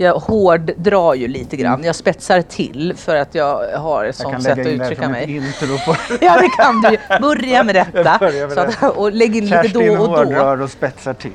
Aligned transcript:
jag 0.00 0.14
hårddrar 0.14 1.14
ju 1.14 1.28
lite 1.28 1.56
grann. 1.56 1.84
Jag 1.84 1.96
spetsar 1.96 2.42
till 2.42 2.92
för 2.96 3.16
att 3.16 3.34
jag 3.34 3.78
har 3.78 4.04
ett 4.04 4.16
sånt 4.16 4.42
sätt 4.42 4.52
att 4.52 4.66
uttrycka 4.66 4.78
mig. 4.78 4.88
Jag 4.88 4.98
kan 4.98 5.12
lägga 5.12 5.26
in 5.36 5.42
det 5.42 5.52
som 5.52 5.70
ett 5.70 5.80
intro 5.86 5.92
på 5.92 6.14
Ja, 6.24 6.40
det 6.40 6.48
kan 6.62 6.80
du 6.80 6.90
ju. 6.90 6.98
Börja 7.20 7.62
med 7.62 7.74
detta. 7.94 8.18
Med 8.20 8.52
så 8.52 8.60
att, 8.60 8.96
och 8.96 9.12
lägg 9.12 9.36
in 9.36 9.44
lite 9.44 9.62
Kerstin 9.62 9.86
då 9.86 10.02
och 10.02 10.08
då. 10.08 10.16
hårdrar 10.16 10.62
och 10.62 10.70
spetsar 10.70 11.14
till. 11.14 11.30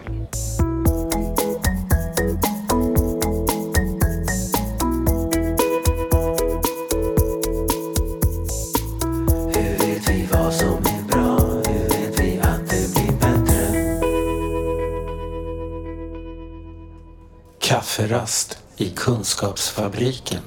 Kafferast 18.26 18.60
i 18.78 18.90
Kunskapsfabriken. 18.90 20.40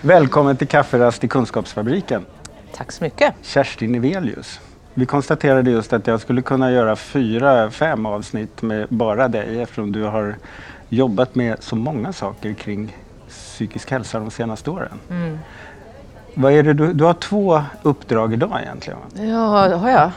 Välkommen 0.00 0.56
till 0.56 0.68
Kafferast 0.68 1.24
i 1.24 1.28
Kunskapsfabriken. 1.28 2.24
Tack 2.74 2.92
så 2.92 3.04
mycket. 3.04 3.34
Kerstin 3.42 3.94
Evelius. 3.94 4.60
Vi 4.94 5.06
konstaterade 5.06 5.70
just 5.70 5.92
att 5.92 6.06
jag 6.06 6.20
skulle 6.20 6.42
kunna 6.42 6.72
göra 6.72 6.96
fyra, 6.96 7.70
fem 7.70 8.06
avsnitt 8.06 8.62
med 8.62 8.86
bara 8.88 9.28
dig 9.28 9.60
eftersom 9.62 9.92
du 9.92 10.02
har 10.02 10.36
jobbat 10.88 11.34
med 11.34 11.62
så 11.62 11.76
många 11.76 12.12
saker 12.12 12.52
kring 12.52 12.96
psykisk 13.28 13.90
hälsa 13.90 14.18
de 14.18 14.30
senaste 14.30 14.70
åren. 14.70 15.00
Mm. 15.10 15.38
Vad 16.34 16.52
är 16.52 16.62
det 16.62 16.72
du, 16.72 16.92
du 16.92 17.04
har 17.04 17.14
två 17.14 17.62
uppdrag 17.82 18.32
idag 18.32 18.58
egentligen? 18.62 18.98
Ja, 19.14 19.76
har 19.76 19.90
jag? 19.90 20.10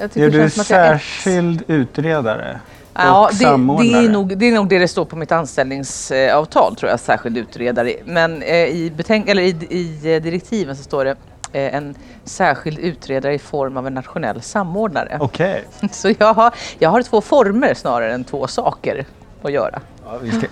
jag 0.00 0.12
tycker 0.12 0.26
Är 0.26 0.30
det 0.30 0.36
du 0.36 0.38
jag 0.38 0.46
är 0.46 0.48
särskild 0.64 1.62
utredare 1.66 2.60
Ja, 3.06 3.30
det, 3.32 3.38
det, 3.38 3.44
är 3.44 4.08
nog, 4.08 4.38
det 4.38 4.48
är 4.48 4.52
nog 4.52 4.68
det 4.68 4.78
det 4.78 4.88
står 4.88 5.04
på 5.04 5.16
mitt 5.16 5.32
anställningsavtal, 5.32 6.76
tror 6.76 6.90
jag, 6.90 7.00
särskild 7.00 7.36
utredare. 7.36 7.94
Men 8.04 8.42
eh, 8.42 8.56
i, 8.56 8.92
betänk- 8.96 9.28
eller 9.28 9.42
i, 9.42 9.56
i 9.70 10.14
eh, 10.14 10.22
direktiven 10.22 10.76
så 10.76 10.82
står 10.82 11.04
det 11.04 11.16
eh, 11.52 11.74
en 11.74 11.94
särskild 12.24 12.78
utredare 12.78 13.34
i 13.34 13.38
form 13.38 13.76
av 13.76 13.86
en 13.86 13.94
nationell 13.94 14.42
samordnare. 14.42 15.16
Okej. 15.20 15.64
Så 15.90 16.10
jag 16.18 16.34
har, 16.34 16.54
jag 16.78 16.90
har 16.90 17.02
två 17.02 17.20
former 17.20 17.74
snarare 17.74 18.12
än 18.12 18.24
två 18.24 18.46
saker 18.46 19.04
att 19.42 19.52
göra. 19.52 19.80
Ja, 20.04 20.38
ska, 20.38 20.46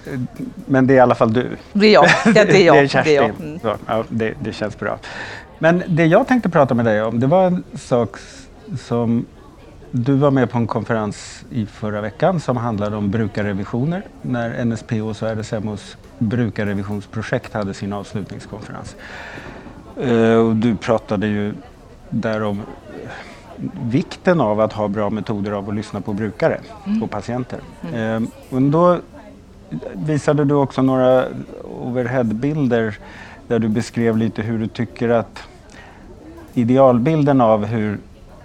men 0.67 0.87
det 0.87 0.93
är 0.95 0.97
i 0.97 1.01
alla 1.01 1.15
fall 1.15 1.33
du. 1.33 1.57
Det 1.73 1.87
är 1.87 1.93
jag. 1.93 2.05
Ja, 2.25 2.45
det 2.45 2.63
är 2.63 2.67
jag. 2.67 2.77
det 2.77 2.81
är 2.81 2.89
Kerstin. 2.89 3.15
jag. 3.15 3.25
Mm. 3.25 3.61
Så, 3.61 3.77
ja, 3.87 4.05
det, 4.09 4.35
det 4.41 4.53
känns 4.53 4.79
bra. 4.79 4.99
Men 5.59 5.83
det 5.87 6.07
jag 6.07 6.27
tänkte 6.29 6.49
prata 6.49 6.75
med 6.75 6.85
dig 6.85 7.03
om, 7.03 7.21
det 7.21 7.27
var 7.27 7.47
en 7.47 7.65
sak 7.75 8.17
som 8.87 9.27
du 9.97 10.15
var 10.15 10.31
med 10.31 10.51
på 10.51 10.59
en 10.59 10.67
konferens 10.67 11.45
i 11.51 11.67
förra 11.67 12.01
veckan 12.01 12.41
som 12.41 12.57
handlade 12.57 12.97
om 12.97 13.11
brukarrevisioner 13.11 14.03
när 14.23 14.65
NSPOs 14.65 15.23
och 15.23 15.29
RSMOs 15.29 15.97
brukarrevisionsprojekt 16.19 17.55
hade 17.55 17.75
sin 17.75 17.93
avslutningskonferens. 17.93 18.97
Eh, 20.01 20.35
och 20.35 20.57
du 20.57 20.77
pratade 20.77 21.27
ju 21.27 21.55
där 22.11 22.43
om 22.43 22.61
eh, 22.61 23.11
vikten 23.83 24.41
av 24.41 24.61
att 24.61 24.73
ha 24.73 24.89
bra 24.89 25.11
metoder 25.11 25.53
av 25.53 25.69
att 25.69 25.75
lyssna 25.75 26.01
på 26.01 26.13
brukare 26.13 26.61
och 27.03 27.11
patienter. 27.11 27.59
Eh, 27.95 28.21
och 28.51 28.63
då 28.63 28.99
visade 29.93 30.45
du 30.45 30.55
också 30.55 30.83
några 30.83 31.25
overheadbilder 31.81 32.99
där 33.49 33.59
du 33.59 33.69
beskrev 33.69 34.17
lite 34.17 34.43
hur 34.43 34.59
du 34.59 34.67
tycker 34.67 35.09
att 35.09 35.43
idealbilden 36.55 37.41
av 37.41 37.65
hur, 37.65 37.99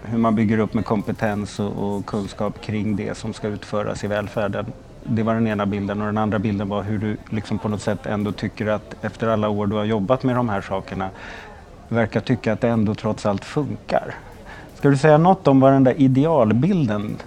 hur 0.03 0.17
man 0.17 0.35
bygger 0.35 0.57
upp 0.57 0.73
med 0.73 0.85
kompetens 0.85 1.59
och, 1.59 1.71
och 1.71 2.05
kunskap 2.05 2.61
kring 2.61 2.95
det 2.95 3.17
som 3.17 3.33
ska 3.33 3.47
utföras 3.47 4.03
i 4.03 4.07
välfärden. 4.07 4.65
Det 5.03 5.23
var 5.23 5.33
den 5.33 5.47
ena 5.47 5.65
bilden 5.65 6.01
och 6.01 6.05
den 6.05 6.17
andra 6.17 6.39
bilden 6.39 6.69
var 6.69 6.83
hur 6.83 6.97
du 6.97 7.17
liksom 7.29 7.59
på 7.59 7.69
något 7.69 7.81
sätt 7.81 8.05
ändå 8.05 8.31
tycker 8.31 8.67
att 8.67 8.95
efter 9.01 9.27
alla 9.27 9.49
år 9.49 9.67
du 9.67 9.75
har 9.75 9.85
jobbat 9.85 10.23
med 10.23 10.35
de 10.35 10.49
här 10.49 10.61
sakerna 10.61 11.09
verkar 11.87 12.19
tycka 12.19 12.53
att 12.53 12.61
det 12.61 12.67
ändå 12.67 12.95
trots 12.95 13.25
allt 13.25 13.45
funkar. 13.45 14.15
Ska 14.75 14.89
du 14.89 14.97
säga 14.97 15.17
något 15.17 15.47
om 15.47 15.59
vad 15.59 15.73
den 15.73 15.83
där 15.83 16.01
idealbilden 16.01 17.17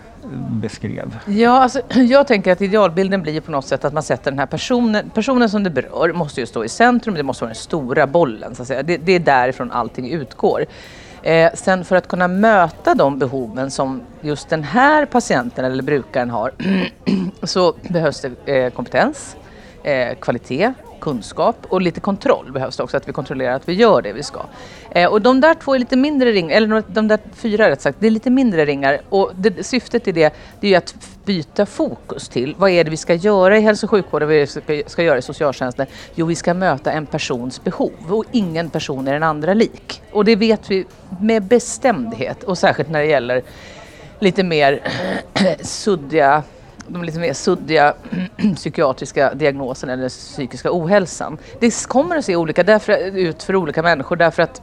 beskrev? 0.50 1.18
Ja, 1.26 1.62
alltså, 1.62 1.80
jag 1.94 2.26
tänker 2.26 2.52
att 2.52 2.60
idealbilden 2.60 3.22
blir 3.22 3.32
ju 3.32 3.40
på 3.40 3.50
något 3.50 3.66
sätt 3.66 3.84
att 3.84 3.92
man 3.92 4.02
sätter 4.02 4.30
den 4.30 4.38
här 4.38 4.46
personen, 4.46 5.10
personen 5.10 5.50
som 5.50 5.62
det 5.62 5.70
berör 5.70 6.12
måste 6.12 6.40
ju 6.40 6.46
stå 6.46 6.64
i 6.64 6.68
centrum, 6.68 7.14
det 7.14 7.22
måste 7.22 7.44
vara 7.44 7.48
den 7.48 7.54
stora 7.54 8.06
bollen 8.06 8.54
så 8.54 8.62
att 8.62 8.68
säga. 8.68 8.82
Det, 8.82 8.96
det 8.96 9.12
är 9.12 9.20
därifrån 9.20 9.72
allting 9.72 10.10
utgår. 10.10 10.64
Eh, 11.24 11.50
sen 11.54 11.84
för 11.84 11.96
att 11.96 12.08
kunna 12.08 12.28
möta 12.28 12.94
de 12.94 13.18
behoven 13.18 13.70
som 13.70 14.02
just 14.20 14.48
den 14.48 14.64
här 14.64 15.06
patienten 15.06 15.64
eller 15.64 15.82
brukaren 15.82 16.30
har 16.30 16.52
så 17.42 17.74
behövs 17.88 18.20
det 18.20 18.56
eh, 18.56 18.70
kompetens, 18.70 19.36
eh, 19.82 20.14
kvalitet, 20.14 20.72
kunskap 21.04 21.56
och 21.68 21.80
lite 21.80 22.00
kontroll 22.00 22.52
behövs 22.52 22.76
det 22.76 22.82
också, 22.82 22.96
att 22.96 23.08
vi 23.08 23.12
kontrollerar 23.12 23.54
att 23.54 23.68
vi 23.68 23.72
gör 23.72 24.02
det 24.02 24.12
vi 24.12 24.22
ska. 24.22 24.40
Eh, 24.90 25.10
och 25.10 25.22
de 25.22 25.40
där 25.40 25.54
två 25.54 25.74
är 25.74 25.78
lite 25.78 25.96
mindre 25.96 26.32
ringar, 26.32 26.56
eller 26.56 26.82
de 26.86 27.08
där 27.08 27.18
fyra 27.34 27.70
rätt 27.70 27.80
sagt, 27.80 27.98
det 28.00 28.06
är 28.06 28.10
lite 28.10 28.30
mindre 28.30 28.64
ringar 28.64 29.00
och 29.08 29.32
det, 29.34 29.66
syftet 29.66 30.08
i 30.08 30.12
det, 30.12 30.34
det 30.60 30.66
är 30.66 30.70
ju 30.70 30.76
att 30.76 30.94
byta 31.24 31.66
fokus 31.66 32.28
till 32.28 32.54
vad 32.58 32.70
är 32.70 32.84
det 32.84 32.90
vi 32.90 32.96
ska 32.96 33.14
göra 33.14 33.58
i 33.58 33.60
hälso 33.60 33.86
och 33.86 33.90
sjukvården, 33.90 34.28
vad 34.28 34.36
är 34.36 34.40
det 34.40 34.60
vi 34.66 34.82
ska, 34.82 34.90
ska 34.90 35.02
göra 35.02 35.18
i 35.18 35.22
socialtjänsten? 35.22 35.86
Jo, 36.14 36.26
vi 36.26 36.34
ska 36.34 36.54
möta 36.54 36.92
en 36.92 37.06
persons 37.06 37.64
behov 37.64 37.92
och 38.08 38.24
ingen 38.32 38.70
person 38.70 39.08
är 39.08 39.12
den 39.12 39.22
andra 39.22 39.54
lik. 39.54 40.02
Och 40.12 40.24
det 40.24 40.36
vet 40.36 40.70
vi 40.70 40.86
med 41.20 41.42
bestämdhet 41.42 42.42
och 42.42 42.58
särskilt 42.58 42.90
när 42.90 43.00
det 43.00 43.06
gäller 43.06 43.42
lite 44.18 44.42
mer 44.42 44.80
suddiga 45.62 46.42
de 46.88 47.04
lite 47.04 47.18
mer 47.18 47.32
suddiga 47.32 47.94
psykiatriska 48.56 49.34
diagnoserna 49.34 49.92
eller 49.92 50.08
psykiska 50.08 50.68
ohälsan. 50.72 51.38
Det 51.60 51.86
kommer 51.86 52.16
att 52.16 52.24
se 52.24 52.36
olika 52.36 52.62
därför, 52.62 53.16
ut 53.16 53.42
för 53.42 53.56
olika 53.56 53.82
människor 53.82 54.16
därför 54.16 54.42
att 54.42 54.62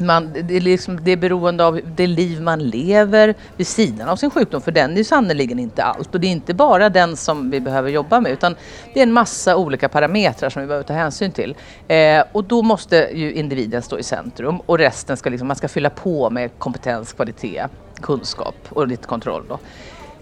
man, 0.00 0.32
det, 0.32 0.56
är 0.56 0.60
liksom, 0.60 1.04
det 1.04 1.10
är 1.10 1.16
beroende 1.16 1.64
av 1.64 1.80
det 1.96 2.06
liv 2.06 2.42
man 2.42 2.58
lever 2.58 3.34
vid 3.56 3.66
sidan 3.66 4.08
av 4.08 4.16
sin 4.16 4.30
sjukdom, 4.30 4.60
för 4.60 4.72
den 4.72 4.92
är 4.92 4.96
ju 4.96 5.04
sannerligen 5.04 5.58
inte 5.58 5.82
allt. 5.82 6.14
Och 6.14 6.20
det 6.20 6.26
är 6.26 6.30
inte 6.30 6.54
bara 6.54 6.88
den 6.88 7.16
som 7.16 7.50
vi 7.50 7.60
behöver 7.60 7.90
jobba 7.90 8.20
med, 8.20 8.32
utan 8.32 8.56
det 8.94 9.00
är 9.00 9.02
en 9.02 9.12
massa 9.12 9.56
olika 9.56 9.88
parametrar 9.88 10.50
som 10.50 10.62
vi 10.62 10.68
behöver 10.68 10.84
ta 10.84 10.92
hänsyn 10.92 11.32
till. 11.32 11.54
Eh, 11.88 12.24
och 12.32 12.44
då 12.44 12.62
måste 12.62 13.10
ju 13.14 13.32
individen 13.32 13.82
stå 13.82 13.98
i 13.98 14.02
centrum 14.02 14.60
och 14.66 14.78
resten 14.78 15.16
ska 15.16 15.30
liksom, 15.30 15.48
man 15.48 15.56
ska 15.56 15.68
fylla 15.68 15.90
på 15.90 16.30
med 16.30 16.50
kompetens, 16.58 17.12
kvalitet, 17.12 17.64
kunskap 18.00 18.54
och 18.68 18.88
lite 18.88 19.06
kontroll. 19.06 19.44
Då. 19.48 19.58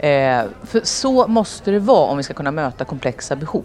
Eh, 0.02 0.44
för 0.62 0.80
så 0.84 1.26
måste 1.26 1.70
det 1.70 1.78
vara 1.78 2.10
om 2.10 2.16
vi 2.16 2.22
ska 2.22 2.34
kunna 2.34 2.50
möta 2.50 2.84
komplexa 2.84 3.36
behov. 3.36 3.64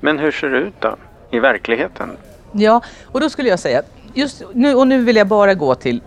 Men 0.00 0.18
hur 0.18 0.32
ser 0.32 0.48
det 0.48 0.58
ut 0.58 0.74
då 0.80 0.96
i 1.30 1.38
verkligheten? 1.38 2.16
Ja, 2.52 2.82
och 3.04 3.20
då 3.20 3.30
skulle 3.30 3.48
jag 3.48 3.58
säga, 3.58 3.82
just 4.14 4.42
nu, 4.52 4.74
och 4.74 4.86
nu 4.86 5.04
vill 5.04 5.16
jag 5.16 5.26
bara 5.26 5.54
gå 5.54 5.74
till 5.74 6.02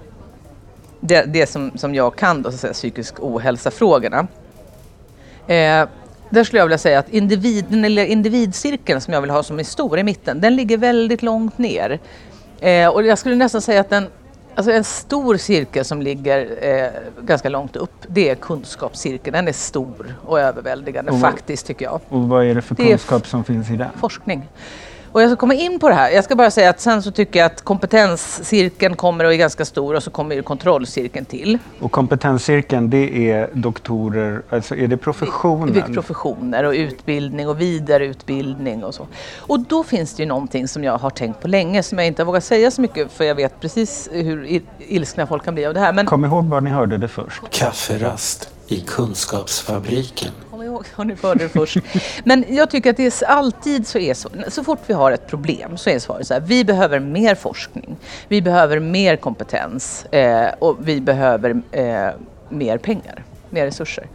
det, 0.99 1.23
det 1.33 1.49
som, 1.49 1.71
som 1.77 1.95
jag 1.95 2.15
kan, 2.15 2.41
då, 2.41 2.49
så 2.49 2.55
att 2.55 2.61
säga, 2.61 2.73
psykisk 2.73 3.15
ohälsa-frågorna. 3.19 4.27
Eh, 5.47 5.87
där 6.33 6.43
skulle 6.43 6.59
jag 6.59 6.65
vilja 6.65 6.77
säga 6.77 6.99
att 6.99 7.09
individ, 7.09 7.65
den 7.69 7.81
lilla 7.81 8.05
individcirkeln 8.05 9.01
som 9.01 9.13
jag 9.13 9.21
vill 9.21 9.29
ha 9.29 9.43
som 9.43 9.59
är 9.59 9.63
stor 9.63 9.99
i 9.99 10.03
mitten, 10.03 10.41
den 10.41 10.55
ligger 10.55 10.77
väldigt 10.77 11.23
långt 11.23 11.57
ner. 11.57 11.99
Eh, 12.59 12.87
och 12.87 13.03
jag 13.03 13.17
skulle 13.17 13.35
nästan 13.35 13.61
säga 13.61 13.81
att 13.81 13.89
den, 13.89 14.07
alltså 14.55 14.71
en 14.71 14.83
stor 14.83 15.37
cirkel 15.37 15.85
som 15.85 16.01
ligger 16.01 16.57
eh, 16.61 16.89
ganska 17.25 17.49
långt 17.49 17.75
upp, 17.75 17.95
det 18.07 18.29
är 18.29 18.35
kunskapscirkeln. 18.35 19.33
Den 19.33 19.47
är 19.47 19.53
stor 19.53 20.15
och 20.25 20.39
överväldigande 20.39 21.11
Och 21.11 21.19
faktiskt 21.19 21.67
tycker 21.67 21.85
jag. 21.85 21.99
Och 22.09 22.29
vad 22.29 22.45
är 22.45 22.55
det 22.55 22.61
för 22.61 22.75
Det 22.75 22.87
kunskap 22.87 23.27
som 23.27 23.43
finns 23.43 23.69
i 23.69 23.75
den? 23.75 23.89
forskning. 23.99 24.47
Och 25.13 25.21
jag 25.21 25.29
ska 25.29 25.35
komma 25.37 25.53
in 25.53 25.79
på 25.79 25.89
det 25.89 25.95
här. 25.95 26.09
Jag 26.11 26.23
ska 26.23 26.35
bara 26.35 26.51
säga 26.51 26.69
att 26.69 26.79
sen 26.81 27.03
så 27.03 27.11
tycker 27.11 27.39
jag 27.39 27.45
att 27.45 27.61
kompetenscirkeln 27.61 28.95
kommer 28.95 29.25
och 29.25 29.33
är 29.33 29.37
ganska 29.37 29.65
stor 29.65 29.95
och 29.95 30.03
så 30.03 30.11
kommer 30.11 30.35
ju 30.35 30.41
kontrollcirkeln 30.43 31.25
till. 31.25 31.57
Och 31.79 31.91
kompetenscirkeln, 31.91 32.89
det 32.89 33.31
är 33.31 33.49
doktorer, 33.53 34.41
alltså 34.49 34.75
är 34.75 34.87
det 34.87 34.97
professionen? 34.97 35.73
Vilka 35.73 35.87
professioner 35.93 36.63
och 36.63 36.71
utbildning 36.73 37.47
och 37.49 37.61
vidareutbildning 37.61 38.83
och 38.83 38.93
så. 38.93 39.07
Och 39.39 39.59
då 39.59 39.83
finns 39.83 40.13
det 40.15 40.23
ju 40.23 40.27
någonting 40.29 40.67
som 40.67 40.83
jag 40.83 40.97
har 40.97 41.09
tänkt 41.09 41.41
på 41.41 41.47
länge 41.47 41.83
som 41.83 41.97
jag 41.97 42.07
inte 42.07 42.21
har 42.21 42.25
vågat 42.25 42.43
säga 42.43 42.71
så 42.71 42.81
mycket 42.81 43.11
för 43.11 43.23
jag 43.23 43.35
vet 43.35 43.59
precis 43.59 44.09
hur 44.11 44.43
il- 44.45 44.61
ilskna 44.87 45.27
folk 45.27 45.43
kan 45.45 45.53
bli 45.55 45.65
av 45.65 45.73
det 45.73 45.79
här. 45.79 45.93
Men 45.93 46.05
Kom 46.05 46.25
ihåg 46.25 46.45
var 46.45 46.61
ni 46.61 46.69
hörde 46.69 46.97
det 46.97 47.07
först. 47.07 47.41
Kafferast 47.49 48.49
i 48.67 48.79
Kunskapsfabriken. 48.79 50.31
Kom 50.95 51.07
ni 51.07 51.15
hörde 51.21 51.43
det 51.43 51.49
först. 51.49 51.77
Men 52.23 52.45
jag 52.49 52.69
tycker 52.69 52.89
att 52.89 52.97
det 52.97 53.21
är 53.21 53.25
alltid 53.25 53.87
så 53.87 53.99
är 53.99 54.13
så. 54.13 54.29
Så 54.47 54.63
fort 54.63 54.79
vi 54.85 54.93
har 54.93 55.11
ett 55.11 55.27
problem 55.27 55.77
så 55.77 55.89
är 55.89 55.99
svaret 55.99 56.27
så 56.27 56.33
här. 56.33 56.41
Vi 56.41 56.65
behöver 56.65 56.99
mer 56.99 57.35
forskning. 57.35 57.97
Vi 58.27 58.41
behöver 58.41 58.79
mer 58.79 59.15
kompetens 59.15 60.05
eh, 60.05 60.47
och 60.59 60.77
vi 60.87 61.01
behöver 61.01 61.61
eh, 61.71 62.09
mer 62.49 62.77
pengar, 62.77 63.23
mer 63.49 63.65
resurser. 63.65 64.07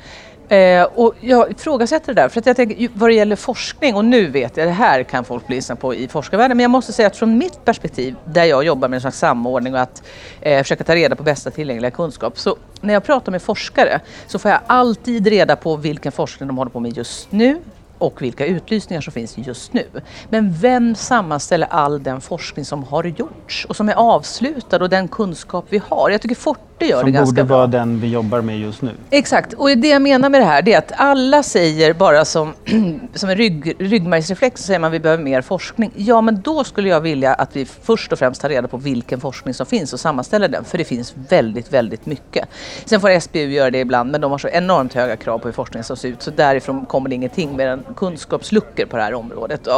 Eh, 0.49 0.83
och 0.83 1.15
jag 1.21 1.51
ifrågasätter 1.51 2.15
det 2.15 2.23
där, 2.23 2.29
för 2.29 2.41
att 2.41 2.47
jag 2.47 2.57
tänker 2.57 2.89
vad 2.95 3.11
det 3.11 3.15
gäller 3.15 3.37
forskning, 3.37 3.95
och 3.95 4.05
nu 4.05 4.27
vet 4.27 4.57
jag, 4.57 4.67
det 4.67 4.73
här 4.73 5.03
kan 5.03 5.25
folk 5.25 5.47
bli 5.47 5.57
lyssna 5.57 5.77
på 5.77 5.95
i 5.95 6.09
forskarvärlden, 6.09 6.57
men 6.57 6.65
jag 6.65 6.71
måste 6.71 6.93
säga 6.93 7.07
att 7.07 7.17
från 7.17 7.39
mitt 7.39 7.65
perspektiv, 7.65 8.17
där 8.25 8.45
jag 8.45 8.65
jobbar 8.65 8.89
med 8.89 8.97
en 8.97 9.01
slags 9.01 9.19
samordning 9.19 9.75
och 9.75 9.81
att 9.81 10.03
eh, 10.41 10.63
försöka 10.63 10.85
ta 10.85 10.95
reda 10.95 11.17
på 11.17 11.23
bästa 11.23 11.51
tillgängliga 11.51 11.91
kunskap, 11.91 12.39
så 12.39 12.57
när 12.81 12.95
jag 12.95 13.05
pratar 13.05 13.33
med 13.33 13.43
forskare 13.43 14.01
så 14.27 14.39
får 14.39 14.51
jag 14.51 14.61
alltid 14.67 15.27
reda 15.27 15.57
på 15.57 15.77
vilken 15.77 16.13
forskning 16.13 16.47
de 16.47 16.59
håller 16.59 16.71
på 16.71 16.81
med 16.81 16.97
just 16.97 17.33
nu, 17.33 17.61
och 17.99 18.23
vilka 18.23 18.47
utlysningar 18.47 19.01
som 19.01 19.13
finns 19.13 19.39
just 19.39 19.73
nu. 19.73 19.85
Men 20.29 20.53
vem 20.53 20.95
sammanställer 20.95 21.67
all 21.71 22.03
den 22.03 22.21
forskning 22.21 22.65
som 22.65 22.85
har 22.85 23.05
gjorts 23.05 23.65
och 23.65 23.77
som 23.77 23.89
är 23.89 23.95
avslutad 23.95 24.77
och 24.77 24.89
den 24.89 25.09
kunskap 25.09 25.67
vi 25.69 25.83
har? 25.89 26.11
Jag 26.11 26.21
tycker 26.21 26.37
Forte 26.79 26.91
gör 26.91 26.97
det 26.99 27.03
Som 27.05 27.13
ganska 27.13 27.33
borde 27.33 27.45
bra. 27.45 27.57
vara 27.57 27.67
den 27.67 28.01
vi 28.01 28.09
jobbar 28.09 28.41
med 28.41 28.59
just 28.59 28.83
nu. 28.83 28.91
Exakt, 29.11 29.53
och 29.53 29.69
det 29.69 29.89
jag 29.89 30.03
menar 30.03 30.29
med 30.29 30.41
det 30.41 30.45
här 30.45 30.63
det 30.63 30.73
är 30.73 30.79
att 30.79 30.93
alla 30.97 31.43
säger 31.43 31.93
bara 31.93 32.25
som, 32.25 32.55
som 33.15 33.31
en 33.31 33.37
rygg, 33.37 33.77
ryggmärgsreflex 33.79 34.61
så 34.61 34.67
säger 34.67 34.81
man 34.81 34.89
att 34.89 34.95
vi 34.95 35.01
behöver 35.01 35.25
mer 35.25 35.43
forskning. 35.43 35.93
Ja, 35.97 36.21
men 36.21 36.41
då 36.41 36.65
skulle 36.65 36.89
jag 36.89 37.01
vilja 37.01 37.35
att 37.35 37.57
vi 37.57 37.65
först 37.65 38.13
och 38.13 38.19
främst 38.19 38.41
tar 38.41 38.49
reda 38.49 38.69
på 38.69 38.77
vilken 38.77 39.21
forskning 39.21 39.55
som 39.55 39.67
finns 39.67 39.93
och 39.93 40.01
sammanställer 40.01 40.49
den, 40.49 40.65
för 40.65 40.79
det 40.79 40.85
finns 40.85 41.15
väldigt, 41.29 41.73
väldigt 41.73 42.07
mycket. 42.07 42.49
Sen 42.85 43.01
får 43.01 43.21
SBU 43.21 43.39
göra 43.53 43.71
det 43.71 43.79
ibland, 43.79 44.11
men 44.11 44.21
de 44.21 44.31
har 44.31 44.39
så 44.39 44.49
enormt 44.49 44.95
höga 44.95 45.17
krav 45.17 45.39
på 45.39 45.49
hur 45.49 45.53
forskningen 45.53 45.85
ska 45.85 45.97
se 45.97 46.09
ut, 46.09 46.23
så 46.23 46.31
därifrån 46.31 46.87
kommer 46.87 47.09
det 47.09 47.15
ingenting 47.15 47.57
mer 47.57 47.67
än 47.69 47.85
kunskapsluckor 47.97 48.87
på 48.87 48.97
det 48.97 49.03
här 49.03 49.15
området. 49.15 49.69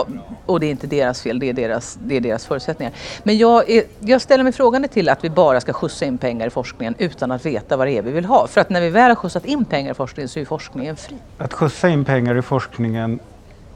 Och 0.46 0.60
det 0.60 0.66
är 0.66 0.70
inte 0.70 0.86
deras 0.86 1.22
fel, 1.22 1.38
det 1.38 1.48
är 1.48 1.52
deras, 1.52 1.98
det 2.04 2.16
är 2.16 2.20
deras 2.20 2.46
förutsättningar. 2.46 2.92
Men 3.22 3.38
jag, 3.38 3.70
är, 3.70 3.82
jag 4.00 4.20
ställer 4.20 4.44
mig 4.44 4.52
frågande 4.52 4.88
till 4.88 5.08
att 5.08 5.24
vi 5.24 5.30
bara 5.30 5.60
ska 5.60 5.72
skjutsa 5.72 6.04
in 6.04 6.18
pengar 6.18 6.46
i 6.46 6.50
forskningen 6.50 6.89
utan 6.98 7.30
att 7.30 7.46
veta 7.46 7.76
vad 7.76 7.86
det 7.86 7.98
är 7.98 8.02
vi 8.02 8.10
vill 8.12 8.24
ha. 8.24 8.46
För 8.46 8.60
att 8.60 8.70
när 8.70 8.80
vi 8.80 8.90
väl 8.90 9.10
har 9.10 9.14
skjutsat 9.14 9.44
in 9.44 9.64
pengar 9.64 9.90
i 9.90 9.94
forskningen 9.94 10.28
så 10.28 10.40
är 10.40 10.44
forskningen 10.44 10.96
fri. 10.96 11.16
Att 11.38 11.52
skjutsa 11.52 11.88
in 11.88 12.04
pengar 12.04 12.36
i 12.36 12.42
forskningen 12.42 13.20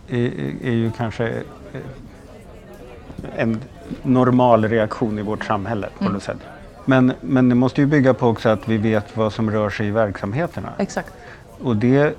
är, 0.09 0.33
är 0.65 0.73
ju 0.73 0.91
kanske 0.97 1.33
en 3.37 3.61
normal 4.03 4.69
reaktion 4.69 5.19
i 5.19 5.23
vårt 5.23 5.45
samhälle 5.45 5.89
på 5.99 6.05
något 6.05 6.23
sätt. 6.23 6.39
Men, 6.85 7.13
men 7.21 7.49
det 7.49 7.55
måste 7.55 7.81
ju 7.81 7.87
bygga 7.87 8.15
på 8.15 8.27
också 8.29 8.49
att 8.49 8.69
vi 8.69 8.77
vet 8.77 9.17
vad 9.17 9.33
som 9.33 9.51
rör 9.51 9.71
sig 9.71 9.87
i 9.87 9.91
verksamheterna. 9.91 10.69
Exakt. 10.79 11.13
Och 11.63 11.77
det 11.77 12.15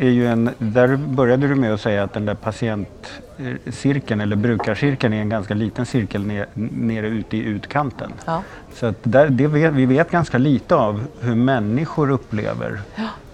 är 0.00 0.10
ju 0.10 0.26
en, 0.26 0.50
där 0.58 0.96
började 0.96 1.48
du 1.48 1.54
med 1.54 1.74
att 1.74 1.80
säga 1.80 2.02
att 2.02 2.12
den 2.12 2.26
där 2.26 2.34
patientcirkeln 2.34 4.20
eller 4.20 4.36
brukarcirkeln 4.36 5.14
är 5.14 5.20
en 5.20 5.28
ganska 5.28 5.54
liten 5.54 5.86
cirkel 5.86 6.26
ner, 6.26 6.46
nere 6.54 7.08
ute 7.08 7.36
i 7.36 7.40
utkanten. 7.40 8.12
Ja. 8.26 8.42
Så 8.74 8.86
att 8.86 8.96
där, 9.02 9.28
det 9.28 9.46
vet, 9.46 9.72
vi 9.72 9.86
vet 9.86 10.10
ganska 10.10 10.38
lite 10.38 10.74
av 10.74 11.04
hur 11.20 11.34
människor 11.34 12.10
upplever 12.10 12.80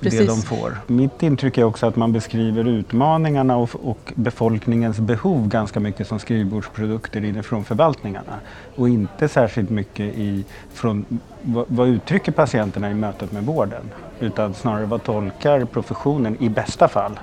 det 0.01 0.11
precis. 0.11 0.27
de 0.27 0.43
får. 0.43 0.77
Mitt 0.87 1.23
intryck 1.23 1.59
är 1.59 1.65
också 1.65 1.87
att 1.87 1.97
man 1.97 2.13
beskriver 2.13 2.69
utmaningarna 2.69 3.57
och, 3.57 3.71
och 3.83 4.13
befolkningens 4.15 4.99
behov 4.99 5.49
ganska 5.49 5.81
mycket 5.81 6.07
som 6.07 6.19
skrivbordsprodukter 6.19 7.25
inifrån 7.25 7.65
förvaltningarna. 7.65 8.41
Och 8.77 8.89
inte 8.89 9.29
särskilt 9.29 9.71
mycket 9.71 10.15
i, 10.15 10.45
från, 10.73 11.05
vad, 11.43 11.65
vad 11.69 11.89
uttrycker 11.89 12.33
patienterna 12.33 12.91
i 12.91 12.95
mötet 12.95 13.33
med 13.33 13.43
vården? 13.43 13.91
Utan 14.21 14.55
snarare 14.55 14.87
vad 14.87 15.05
tolkar 15.05 15.65
professionen 15.65 16.37
i 16.41 16.49
bästa 16.49 16.89
fall 16.89 17.21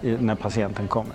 när 0.00 0.34
patienten 0.34 0.88
kommer. 0.88 1.12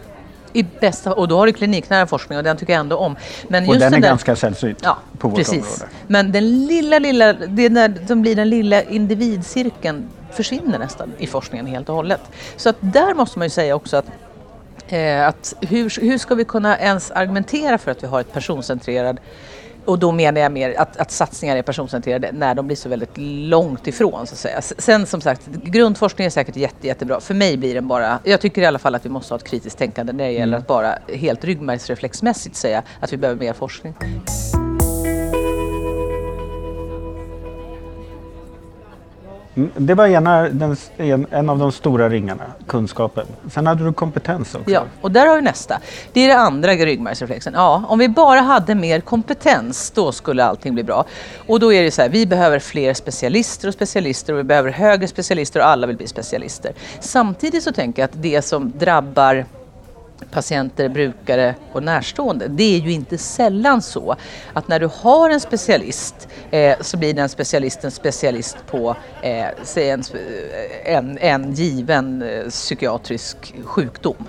I 0.54 0.64
bästa, 0.64 1.14
och 1.14 1.28
då 1.28 1.38
har 1.38 1.46
du 1.46 1.54
kliniknära 1.54 2.08
forskning 2.08 2.38
och 2.38 2.44
den 2.44 2.58
tycker 2.58 2.74
jag 2.74 2.80
ändå 2.80 2.98
om. 2.98 3.16
Men 3.48 3.70
Och 3.70 3.74
den 3.80 3.94
är 3.94 4.00
där, 4.00 4.08
ganska 4.08 4.36
sällsynt 4.36 4.80
Ja, 4.84 4.98
på 5.18 5.28
vårt 5.28 5.38
precis. 5.38 5.54
område. 5.54 5.92
Men 6.08 6.32
den 6.32 6.66
lilla, 6.66 7.00
lilla, 7.00 7.34
det 7.34 7.66
är 7.66 7.70
när 7.70 8.08
som 8.08 8.22
blir 8.22 8.36
den 8.36 8.50
lilla 8.50 8.82
individcirkeln 8.84 10.10
försvinner 10.32 10.80
nästan 10.80 11.12
i 11.18 11.28
forskningen 11.28 11.66
helt 11.66 11.90
och 11.90 11.96
hållet. 11.96 12.22
Så 12.58 12.70
att 12.70 12.76
där 12.80 13.14
måste 13.14 13.40
man 13.40 13.46
ju 13.46 13.50
säga 13.50 13.76
också 13.76 13.98
att 13.98 14.06
Eh, 14.88 15.28
att 15.28 15.54
hur, 15.62 16.02
hur 16.02 16.18
ska 16.18 16.36
vi 16.36 16.46
kunna 16.46 16.80
ens 16.80 17.12
argumentera 17.12 17.78
för 17.78 17.92
att 17.92 18.04
vi 18.04 18.08
har 18.08 18.20
ett 18.20 18.34
personcentrerat 18.34 19.16
och 19.86 20.00
då 20.00 20.12
menar 20.12 20.42
jag 20.42 20.52
mer 20.52 20.80
att, 20.80 20.98
att 20.98 21.12
satsningar 21.12 21.56
är 21.56 21.62
personcentrerade 21.62 22.32
när 22.32 22.56
de 22.56 22.68
blir 22.68 22.78
så 22.78 22.90
väldigt 22.90 23.18
långt 23.18 23.88
ifrån. 23.88 24.28
Så 24.28 24.34
att 24.34 24.40
säga. 24.40 24.62
Sen 24.62 25.06
som 25.06 25.22
sagt, 25.22 25.48
grundforskning 25.48 26.26
är 26.26 26.30
säkert 26.30 26.56
jätte, 26.56 26.88
jättebra. 26.88 27.20
För 27.20 27.34
mig 27.34 27.58
blir 27.58 27.74
den 27.74 27.88
bara, 27.88 28.20
jag 28.24 28.42
tycker 28.42 28.62
i 28.62 28.66
alla 28.66 28.80
fall 28.80 28.96
att 28.96 29.06
vi 29.06 29.10
måste 29.10 29.34
ha 29.34 29.38
ett 29.38 29.44
kritiskt 29.44 29.78
tänkande 29.78 30.14
när 30.14 30.26
det 30.26 30.32
gäller 30.32 30.58
att 30.58 30.68
bara 30.68 30.98
helt 31.08 31.44
ryggmärgsreflexmässigt 31.44 32.56
säga 32.56 32.84
att 33.00 33.14
vi 33.14 33.18
behöver 33.18 33.40
mer 33.40 33.54
forskning. 33.54 33.94
Mm, 39.56 39.72
det 39.76 39.94
var 39.94 40.08
ena, 40.08 40.50
den, 40.50 40.78
en, 40.98 41.28
en 41.32 41.50
av 41.50 41.58
de 41.60 41.72
stora 41.72 42.10
ringarna, 42.10 42.44
kunskapen. 42.68 43.26
Sen 43.52 43.68
hade 43.68 43.84
du 43.84 43.94
kompetens 43.94 44.56
också. 44.56 44.72
Ja, 44.72 44.84
och 45.02 45.12
där 45.12 45.28
har 45.28 45.36
vi 45.36 45.42
nästa. 45.42 45.80
Det 46.14 46.22
är 46.22 46.28
det 46.28 46.38
andra 46.38 46.72
ryggmärgsreflexen. 46.72 47.54
Ja, 47.56 47.84
om 47.88 48.00
vi 48.00 48.10
bara 48.10 48.40
hade 48.40 48.76
mer 48.76 49.02
kompetens, 49.02 49.92
då 49.92 50.12
skulle 50.12 50.44
allting 50.44 50.74
bli 50.74 50.84
bra. 50.84 51.06
Och 51.48 51.60
då 51.60 51.74
är 51.74 51.84
det 51.84 51.92
så 51.92 52.02
här, 52.02 52.10
vi 52.10 52.26
behöver 52.26 52.60
fler 52.60 52.94
specialister 52.94 53.68
och 53.68 53.74
specialister 53.74 54.34
och 54.34 54.40
vi 54.40 54.44
behöver 54.44 54.72
högre 54.72 55.08
specialister 55.08 55.60
och 55.60 55.68
alla 55.68 55.88
vill 55.88 55.98
bli 55.98 56.08
specialister. 56.08 56.72
Samtidigt 57.00 57.64
så 57.64 57.72
tänker 57.72 58.02
jag 58.02 58.10
att 58.10 58.22
det 58.22 58.42
som 58.42 58.72
drabbar 58.78 59.46
patienter, 60.32 60.90
brukare 60.90 61.56
och 61.72 61.84
närstående. 61.84 62.48
Det 62.48 62.76
är 62.76 62.80
ju 62.80 62.92
inte 62.92 63.18
sällan 63.18 63.82
så 63.82 64.16
att 64.54 64.68
när 64.68 64.80
du 64.80 64.90
har 64.94 65.30
en 65.30 65.40
specialist 65.40 66.28
eh, 66.52 66.76
så 66.82 66.98
blir 66.98 67.14
den 67.14 67.30
specialisten 67.30 67.92
specialist 67.92 68.58
på 68.68 68.96
eh, 69.22 69.46
säg 69.64 69.90
en, 69.90 70.00
eh, 70.00 70.96
en, 70.96 71.18
en 71.18 71.54
given 71.54 72.22
eh, 72.22 72.50
psykiatrisk 72.50 73.54
sjukdom. 73.64 74.28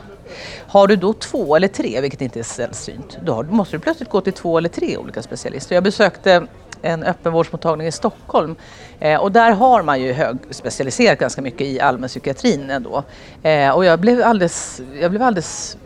Har 0.66 0.86
du 0.86 0.96
då 0.96 1.12
två 1.12 1.56
eller 1.56 1.68
tre, 1.68 2.00
vilket 2.00 2.20
inte 2.20 2.38
är 2.38 2.44
sällsynt, 2.44 3.18
då 3.22 3.42
måste 3.42 3.76
du 3.76 3.80
plötsligt 3.80 4.10
gå 4.10 4.20
till 4.20 4.32
två 4.32 4.58
eller 4.58 4.68
tre 4.68 4.96
olika 4.96 5.22
specialister. 5.22 5.74
Jag 5.74 5.84
besökte 5.84 6.46
en 6.84 7.02
öppenvårdsmottagning 7.02 7.86
i 7.86 7.92
Stockholm 7.92 8.56
eh, 9.00 9.20
och 9.20 9.32
där 9.32 9.52
har 9.52 9.82
man 9.82 10.00
ju 10.00 10.12
högspecialiserat 10.12 11.18
ganska 11.18 11.42
mycket 11.42 11.60
i 11.60 11.80
allmänpsykiatrin 11.80 12.70
ändå. 12.70 13.02
Eh, 13.42 13.70
och 13.70 13.84
jag 13.84 14.00
blev 14.00 14.22
alldeles, 14.22 14.80
jag 15.00 15.10
blev 15.10 15.22
alldeles 15.22 15.76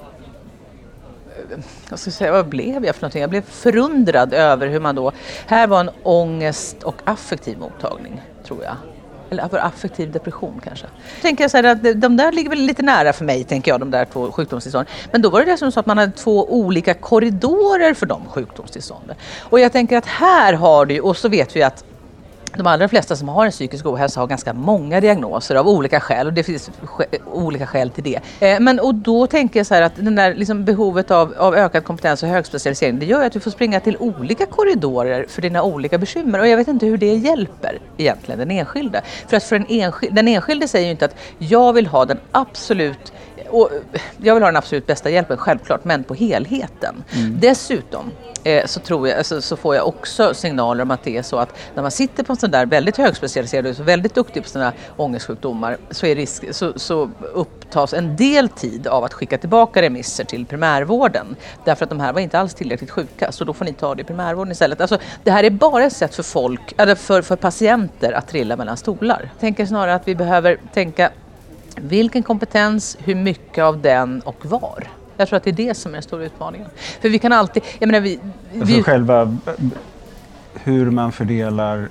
eh, 1.50 1.58
vad 1.90 2.00
ska 2.00 2.08
jag 2.08 2.14
säga, 2.14 2.32
vad 2.32 2.48
blev 2.48 2.84
jag 2.84 2.94
för 2.94 3.02
någonting? 3.02 3.20
Jag 3.20 3.30
blev 3.30 3.42
förundrad 3.42 4.34
över 4.34 4.66
hur 4.66 4.80
man 4.80 4.94
då, 4.94 5.12
här 5.46 5.66
var 5.66 5.80
en 5.80 5.90
ångest 6.02 6.82
och 6.82 6.96
affektiv 7.04 7.58
mottagning, 7.58 8.20
tror 8.44 8.64
jag. 8.64 8.76
Eller 9.30 9.48
för 9.48 9.58
affektiv 9.58 10.12
depression 10.12 10.60
kanske. 10.64 10.86
Tänker 11.22 11.44
jag 11.44 11.50
så 11.50 11.56
här 11.56 11.64
att 11.64 11.82
de- 11.82 11.94
de 11.94 12.16
där 12.16 12.32
ligger 12.32 12.50
väl 12.50 12.58
lite 12.58 12.82
nära 12.82 13.12
för 13.12 13.24
mig, 13.24 13.44
tänker 13.44 13.70
jag, 13.70 13.80
de 13.80 13.90
där 13.90 14.04
två 14.04 14.32
sjukdomstillstånden. 14.32 14.92
Men 15.12 15.22
då 15.22 15.30
var 15.30 15.40
det 15.40 15.46
dessutom 15.46 15.72
så 15.72 15.80
att 15.80 15.86
man 15.86 15.98
hade 15.98 16.12
två 16.12 16.52
olika 16.52 16.94
korridorer 16.94 17.94
för 17.94 18.06
de 18.06 18.24
sjukdomstillstånden. 18.26 19.16
Och 19.40 19.60
jag 19.60 19.72
tänker 19.72 19.96
att 19.98 20.06
här 20.06 20.52
har 20.52 20.86
du, 20.86 21.00
och 21.00 21.16
så 21.16 21.28
vet 21.28 21.56
vi 21.56 21.62
att 21.62 21.84
de 22.58 22.66
allra 22.66 22.88
flesta 22.88 23.16
som 23.16 23.28
har 23.28 23.44
en 23.44 23.50
psykisk 23.50 23.86
ohälsa 23.86 24.20
har 24.20 24.26
ganska 24.26 24.52
många 24.52 25.00
diagnoser 25.00 25.54
av 25.54 25.68
olika 25.68 26.00
skäl 26.00 26.26
och 26.26 26.32
det 26.32 26.42
finns 26.42 26.70
olika 27.32 27.66
skäl 27.66 27.90
till 27.90 28.04
det. 28.04 28.20
Eh, 28.40 28.60
men, 28.60 28.80
och 28.80 28.94
då 28.94 29.26
tänker 29.26 29.60
jag 29.60 29.66
så 29.66 29.74
här 29.74 29.82
att 29.82 29.96
den 29.96 30.14
där 30.14 30.34
liksom 30.34 30.64
behovet 30.64 31.10
av, 31.10 31.34
av 31.38 31.54
ökad 31.54 31.84
kompetens 31.84 32.22
och 32.22 32.28
högspecialisering 32.28 32.98
det 32.98 33.06
gör 33.06 33.20
ju 33.20 33.26
att 33.26 33.32
du 33.32 33.40
får 33.40 33.50
springa 33.50 33.80
till 33.80 33.96
olika 33.96 34.46
korridorer 34.46 35.26
för 35.28 35.42
dina 35.42 35.62
olika 35.62 35.98
bekymmer 35.98 36.40
och 36.40 36.48
jag 36.48 36.56
vet 36.56 36.68
inte 36.68 36.86
hur 36.86 36.98
det 36.98 37.14
hjälper 37.14 37.78
egentligen 37.96 38.38
den 38.38 38.50
enskilde. 38.50 39.02
För 39.26 39.36
att 39.36 39.44
för 39.44 39.56
en 39.56 39.66
enskilde, 39.68 40.16
den 40.16 40.28
enskilde 40.28 40.68
säger 40.68 40.86
ju 40.86 40.90
inte 40.90 41.04
att 41.04 41.14
jag 41.38 41.72
vill 41.72 41.86
ha 41.86 42.04
den 42.04 42.18
absolut 42.32 43.12
och 43.48 43.70
jag 44.22 44.34
vill 44.34 44.42
ha 44.42 44.48
den 44.48 44.56
absolut 44.56 44.86
bästa 44.86 45.10
hjälpen, 45.10 45.36
självklart, 45.36 45.84
men 45.84 46.04
på 46.04 46.14
helheten. 46.14 47.04
Dessutom 47.40 48.10
eh, 48.44 48.66
så, 48.66 48.80
tror 48.80 49.08
jag, 49.08 49.18
alltså, 49.18 49.40
så 49.40 49.56
får 49.56 49.74
jag 49.74 49.88
också 49.88 50.34
signaler 50.34 50.82
om 50.82 50.90
att 50.90 51.02
det 51.04 51.16
är 51.16 51.22
så 51.22 51.36
att 51.36 51.58
när 51.74 51.82
man 51.82 51.90
sitter 51.90 52.22
på 52.22 52.32
en 52.32 52.36
sån 52.36 52.50
där 52.50 52.66
väldigt 52.66 52.96
högspecialiserad 52.96 53.66
och 53.66 53.76
så 53.76 53.82
väldigt 53.82 54.14
duktig 54.14 54.42
på 54.42 54.48
sådana 54.48 54.72
ångestsjukdomar 54.96 55.76
så, 55.90 56.06
är 56.06 56.14
risk, 56.14 56.44
så, 56.54 56.72
så 56.76 57.10
upptas 57.34 57.94
en 57.94 58.16
del 58.16 58.48
tid 58.48 58.86
av 58.86 59.04
att 59.04 59.14
skicka 59.14 59.38
tillbaka 59.38 59.82
remisser 59.82 60.24
till 60.24 60.46
primärvården. 60.46 61.36
Därför 61.64 61.84
att 61.84 61.90
de 61.90 62.00
här 62.00 62.12
var 62.12 62.20
inte 62.20 62.38
alls 62.38 62.54
tillräckligt 62.54 62.90
sjuka, 62.90 63.32
så 63.32 63.44
då 63.44 63.52
får 63.52 63.64
ni 63.64 63.72
ta 63.72 63.94
det 63.94 64.00
i 64.00 64.04
primärvården 64.04 64.52
istället. 64.52 64.80
Alltså, 64.80 64.98
det 65.24 65.30
här 65.30 65.44
är 65.44 65.50
bara 65.50 65.84
ett 65.84 65.92
sätt 65.92 66.14
för 66.14 66.22
folk, 66.22 66.74
eller 66.76 66.94
för, 66.94 67.22
för 67.22 67.36
patienter 67.36 68.12
att 68.12 68.28
trilla 68.28 68.56
mellan 68.56 68.76
stolar. 68.76 69.20
Jag 69.32 69.40
tänker 69.40 69.66
snarare 69.66 69.94
att 69.94 70.08
vi 70.08 70.14
behöver 70.14 70.58
tänka 70.74 71.10
vilken 71.82 72.22
kompetens, 72.22 72.96
hur 73.04 73.14
mycket 73.14 73.64
av 73.64 73.82
den 73.82 74.20
och 74.20 74.46
var? 74.46 74.88
Jag 75.16 75.28
tror 75.28 75.36
att 75.36 75.44
det 75.44 75.50
är 75.50 75.66
det 75.68 75.74
som 75.74 75.90
är 75.92 75.96
den 75.96 76.02
stora 76.02 76.24
utmaningen. 76.24 76.68
För 77.00 77.08
vi 77.08 77.18
kan 77.18 77.32
alltid, 77.32 77.62
jag 77.78 77.86
menar 77.86 78.00
vi... 78.00 78.20
Alltså 78.60 78.76
vi 78.76 78.82
själva 78.82 79.24
b- 79.26 79.52
b- 79.56 79.76
hur 80.54 80.90
man 80.90 81.12
fördelar 81.12 81.88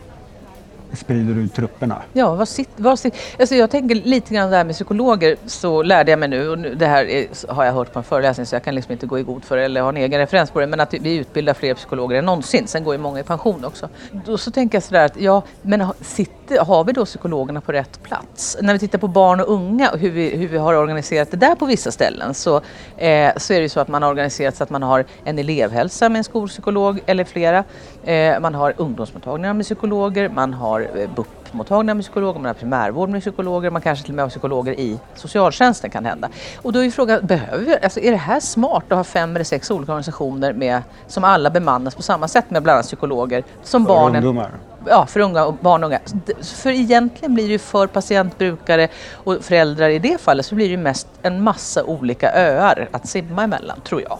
sprider 0.94 1.38
ut 1.38 1.54
trupperna. 1.54 2.02
Ja, 2.14 2.36
vad 2.36 2.48
sit, 2.48 2.70
vad 2.76 3.00
sit, 3.00 3.14
alltså 3.40 3.56
jag 3.56 3.72
tänker 3.72 3.96
lite 3.96 4.34
grann 4.34 4.50
det 4.50 4.58
här 4.58 4.64
med 4.64 4.76
psykologer 4.76 5.36
så 5.46 5.84
lärde 5.84 6.12
jag 6.12 6.20
mig 6.20 6.30
nu 6.30 6.50
och 6.50 6.60
nu, 6.60 6.76
det 6.76 6.86
här 6.86 7.06
är, 7.06 7.28
har 7.54 7.66
jag 7.66 7.74
hört 7.74 7.94
på 7.94 8.00
en 8.00 8.06
föreläsning 8.06 8.46
så 8.46 8.56
jag 8.56 8.64
kan 8.64 8.76
liksom 8.76 8.92
inte 8.92 9.06
gå 9.06 9.20
i 9.20 9.24
god 9.24 9.44
för 9.44 9.58
det 9.58 9.64
eller 9.64 9.82
ha 9.82 9.90
en 9.90 9.98
egen 9.98 10.20
referens 10.20 10.52
på 10.52 10.60
det 10.60 10.68
men 10.68 10.80
att 10.80 10.94
vi 10.94 11.16
utbildar 11.16 11.54
fler 11.54 11.74
psykologer 11.74 12.18
än 12.18 12.26
någonsin. 12.26 12.68
Sen 12.68 12.84
går 12.84 12.94
ju 12.94 13.02
många 13.02 13.20
i 13.20 13.24
pension 13.24 13.66
också. 13.66 13.90
Då 14.26 14.38
så 14.38 14.52
tänker 14.52 14.76
jag 14.76 14.84
sådär 14.84 15.06
att 15.06 15.22
ja, 15.22 15.42
men 15.62 15.88
sitter, 16.02 16.66
har 16.66 16.84
vi 16.84 16.94
då 16.94 17.06
psykologerna 17.06 17.62
på 17.62 17.72
rätt 17.72 18.04
plats? 18.04 18.58
När 18.62 18.74
vi 18.74 18.80
tittar 18.80 19.00
på 19.00 19.08
barn 19.08 19.40
och 19.40 19.54
unga 19.54 19.90
och 19.90 20.00
hur 20.00 20.12
vi, 20.12 20.30
hur 20.38 20.48
vi 20.48 20.58
har 20.58 20.74
organiserat 20.74 21.32
det 21.32 21.38
där 21.38 21.56
på 21.56 21.66
vissa 21.66 21.92
ställen 21.92 22.34
så, 22.34 22.56
eh, 22.98 23.32
så 23.38 23.54
är 23.54 23.58
det 23.58 23.64
ju 23.64 23.70
så 23.70 23.80
att 23.80 23.88
man 23.88 24.04
har 24.04 24.10
organiserat 24.10 24.56
så 24.56 24.64
att 24.64 24.70
man 24.70 24.84
har 24.84 25.06
en 25.24 25.40
elevhälsa 25.40 26.10
med 26.10 26.18
en 26.18 26.24
skolpsykolog 26.24 27.00
eller 27.06 27.24
flera. 27.24 27.64
Eh, 28.04 28.40
man 28.40 28.56
har 28.56 28.74
ungdomsmottagningar 28.78 29.54
med 29.54 29.66
psykologer, 29.66 30.30
man 30.30 30.54
har 30.54 30.77
eh, 30.82 31.10
BUP-mottagningar 31.16 31.94
med 31.96 32.04
psykologer, 32.04 32.40
man 32.40 32.46
har 32.46 32.54
primärvård 32.54 33.10
med 33.10 33.22
psykologer, 33.22 33.70
man 33.72 33.82
kanske 33.82 34.06
till 34.06 34.12
och 34.12 34.16
med 34.16 34.26
har 34.26 34.30
psykologer 34.30 34.80
i 34.80 35.00
socialtjänsten 35.16 35.90
kan 35.90 36.06
hända. 36.06 36.30
Och 36.62 36.74
då 36.74 36.80
är 36.80 36.84
ju 36.84 36.92
frågan, 36.92 37.20
behöver 37.26 37.66
vi, 37.66 37.78
alltså 37.84 38.00
är 38.00 38.12
det 38.12 38.18
här 38.18 38.40
smart 38.40 38.84
att 38.90 38.98
ha 38.98 39.04
fem 39.04 39.36
eller 39.36 39.46
sex 39.46 39.72
olika 39.72 39.92
organisationer 39.92 40.54
med, 40.54 40.82
som 41.08 41.24
alla 41.24 41.50
bemannas 41.50 41.96
på 41.96 42.02
samma 42.02 42.28
sätt 42.28 42.46
med 42.50 42.64
bland 42.64 42.76
annat 42.76 42.86
psykologer 42.86 43.44
som 43.64 43.86
För 43.86 43.94
barnen 43.94 44.16
ungdomar. 44.16 44.52
Ja, 44.90 45.06
för 45.06 45.20
unga 45.20 45.46
och 45.46 45.54
barn 45.54 45.84
och 45.84 45.88
unga. 45.88 46.00
För 46.42 46.70
egentligen 46.70 47.34
blir 47.34 47.46
det 47.46 47.52
ju 47.52 47.60
för 47.60 47.88
patientbrukare 47.88 48.88
och 49.14 49.38
föräldrar 49.42 49.90
i 49.90 50.00
det 50.00 50.22
fallet 50.22 50.46
så 50.46 50.56
blir 50.56 50.66
det 50.66 50.72
ju 50.72 50.78
mest 50.78 51.08
en 51.22 51.44
massa 51.44 51.84
olika 51.84 52.32
öar 52.34 52.90
att 52.92 53.08
simma 53.08 53.44
emellan, 53.44 53.82
tror 53.82 54.02
jag. 54.02 54.20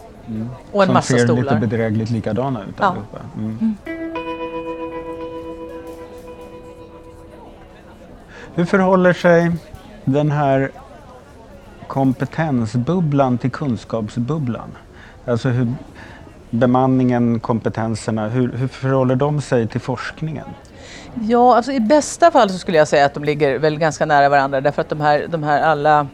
Och 0.72 0.82
en 0.82 0.86
som 0.86 0.94
massa 0.94 1.14
ser 1.14 1.24
stolar. 1.24 1.42
lite 1.42 1.56
bedrägligt 1.56 2.10
likadana 2.10 2.62
ut 2.62 2.74
Ja. 2.78 2.84
allihopa. 2.84 3.18
Mm. 3.36 3.76
Hur 8.58 8.64
förhåller 8.64 9.12
sig 9.12 9.50
den 10.04 10.30
här 10.30 10.70
kompetensbubblan 11.86 13.38
till 13.38 13.50
kunskapsbubblan? 13.50 14.76
Alltså 15.26 15.48
hur 15.48 15.74
bemanningen, 16.50 17.40
kompetenserna, 17.40 18.28
hur, 18.28 18.52
hur 18.52 18.68
förhåller 18.68 19.16
de 19.16 19.40
sig 19.40 19.66
till 19.66 19.80
forskningen? 19.80 20.44
Ja, 21.14 21.56
alltså 21.56 21.72
i 21.72 21.80
bästa 21.80 22.30
fall 22.30 22.50
så 22.50 22.58
skulle 22.58 22.78
jag 22.78 22.88
säga 22.88 23.06
att 23.06 23.14
de 23.14 23.24
ligger 23.24 23.58
väl 23.58 23.78
ganska 23.78 24.06
nära 24.06 24.28
varandra 24.28 24.60
därför 24.60 24.82
att 24.82 24.88
de 24.88 25.00
här, 25.00 25.26
de 25.28 25.42
här 25.42 25.62
alla 25.62 26.06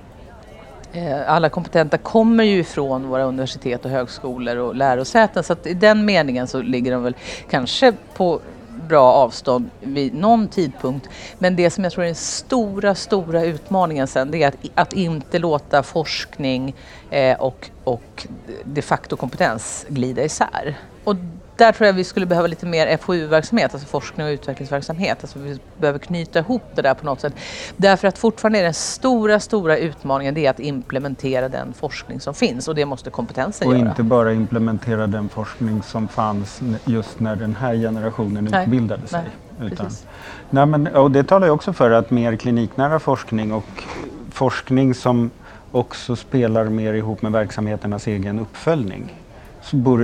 eh, 0.92 1.30
alla 1.30 1.48
kompetenta 1.48 1.98
kommer 1.98 2.44
ju 2.44 2.58
ifrån 2.58 3.08
våra 3.08 3.24
universitet 3.24 3.84
och 3.84 3.90
högskolor 3.90 4.56
och 4.56 4.74
lärosäten 4.74 5.44
så 5.44 5.52
att 5.52 5.66
i 5.66 5.74
den 5.74 6.04
meningen 6.04 6.46
så 6.46 6.62
ligger 6.62 6.92
de 6.92 7.02
väl 7.02 7.16
kanske 7.50 7.92
på 8.16 8.40
bra 8.88 9.12
avstånd 9.12 9.70
vid 9.80 10.14
någon 10.14 10.48
tidpunkt. 10.48 11.08
Men 11.38 11.56
det 11.56 11.70
som 11.70 11.84
jag 11.84 11.92
tror 11.92 12.02
är 12.04 12.06
den 12.06 12.14
stora, 12.14 12.94
stora 12.94 13.44
utmaningen 13.44 14.06
sen 14.06 14.30
det 14.30 14.42
är 14.42 14.48
att, 14.48 14.56
att 14.74 14.92
inte 14.92 15.38
låta 15.38 15.82
forskning 15.82 16.74
eh, 17.10 17.40
och, 17.40 17.70
och 17.84 18.26
de 18.64 18.82
facto 18.82 19.16
kompetens 19.16 19.86
glida 19.88 20.24
isär. 20.24 20.78
Och 21.04 21.16
där 21.56 21.72
tror 21.72 21.86
jag 21.86 21.94
vi 21.94 22.04
skulle 22.04 22.26
behöva 22.26 22.46
lite 22.46 22.66
mer 22.66 22.96
FoU-verksamhet, 22.96 23.74
alltså 23.74 23.88
forskning 23.88 24.26
och 24.26 24.30
utvecklingsverksamhet. 24.30 25.18
Alltså 25.20 25.38
vi 25.38 25.58
behöver 25.80 25.98
knyta 25.98 26.38
ihop 26.38 26.62
det 26.74 26.82
där 26.82 26.94
på 26.94 27.06
något 27.06 27.20
sätt. 27.20 27.34
Därför 27.76 28.08
att 28.08 28.18
fortfarande 28.18 28.58
är 28.58 28.62
den 28.62 28.74
stora, 28.74 29.40
stora 29.40 29.76
utmaningen 29.78 30.34
det 30.34 30.46
är 30.46 30.50
att 30.50 30.60
implementera 30.60 31.48
den 31.48 31.72
forskning 31.72 32.20
som 32.20 32.34
finns 32.34 32.68
och 32.68 32.74
det 32.74 32.84
måste 32.84 33.10
kompetensen 33.10 33.68
Och 33.68 33.76
göra. 33.76 33.88
inte 33.88 34.02
bara 34.02 34.32
implementera 34.32 35.06
den 35.06 35.28
forskning 35.28 35.82
som 35.82 36.08
fanns 36.08 36.60
just 36.84 37.20
när 37.20 37.36
den 37.36 37.56
här 37.56 37.74
generationen 37.74 38.48
Nej. 38.50 38.64
utbildade 38.64 39.06
sig. 39.06 39.20
Nej, 39.58 39.66
Utan, 39.72 39.86
precis. 39.86 40.06
nej, 40.50 40.66
men, 40.66 40.86
och 40.86 41.10
det 41.10 41.24
talar 41.24 41.46
ju 41.46 41.52
också 41.52 41.72
för 41.72 41.90
att 41.90 42.10
mer 42.10 42.36
kliniknära 42.36 42.98
forskning 42.98 43.52
och 43.52 43.84
forskning 44.30 44.94
som 44.94 45.30
också 45.72 46.16
spelar 46.16 46.64
mer 46.64 46.94
ihop 46.94 47.22
med 47.22 47.32
verksamheternas 47.32 48.06
egen 48.06 48.38
uppföljning. 48.38 49.12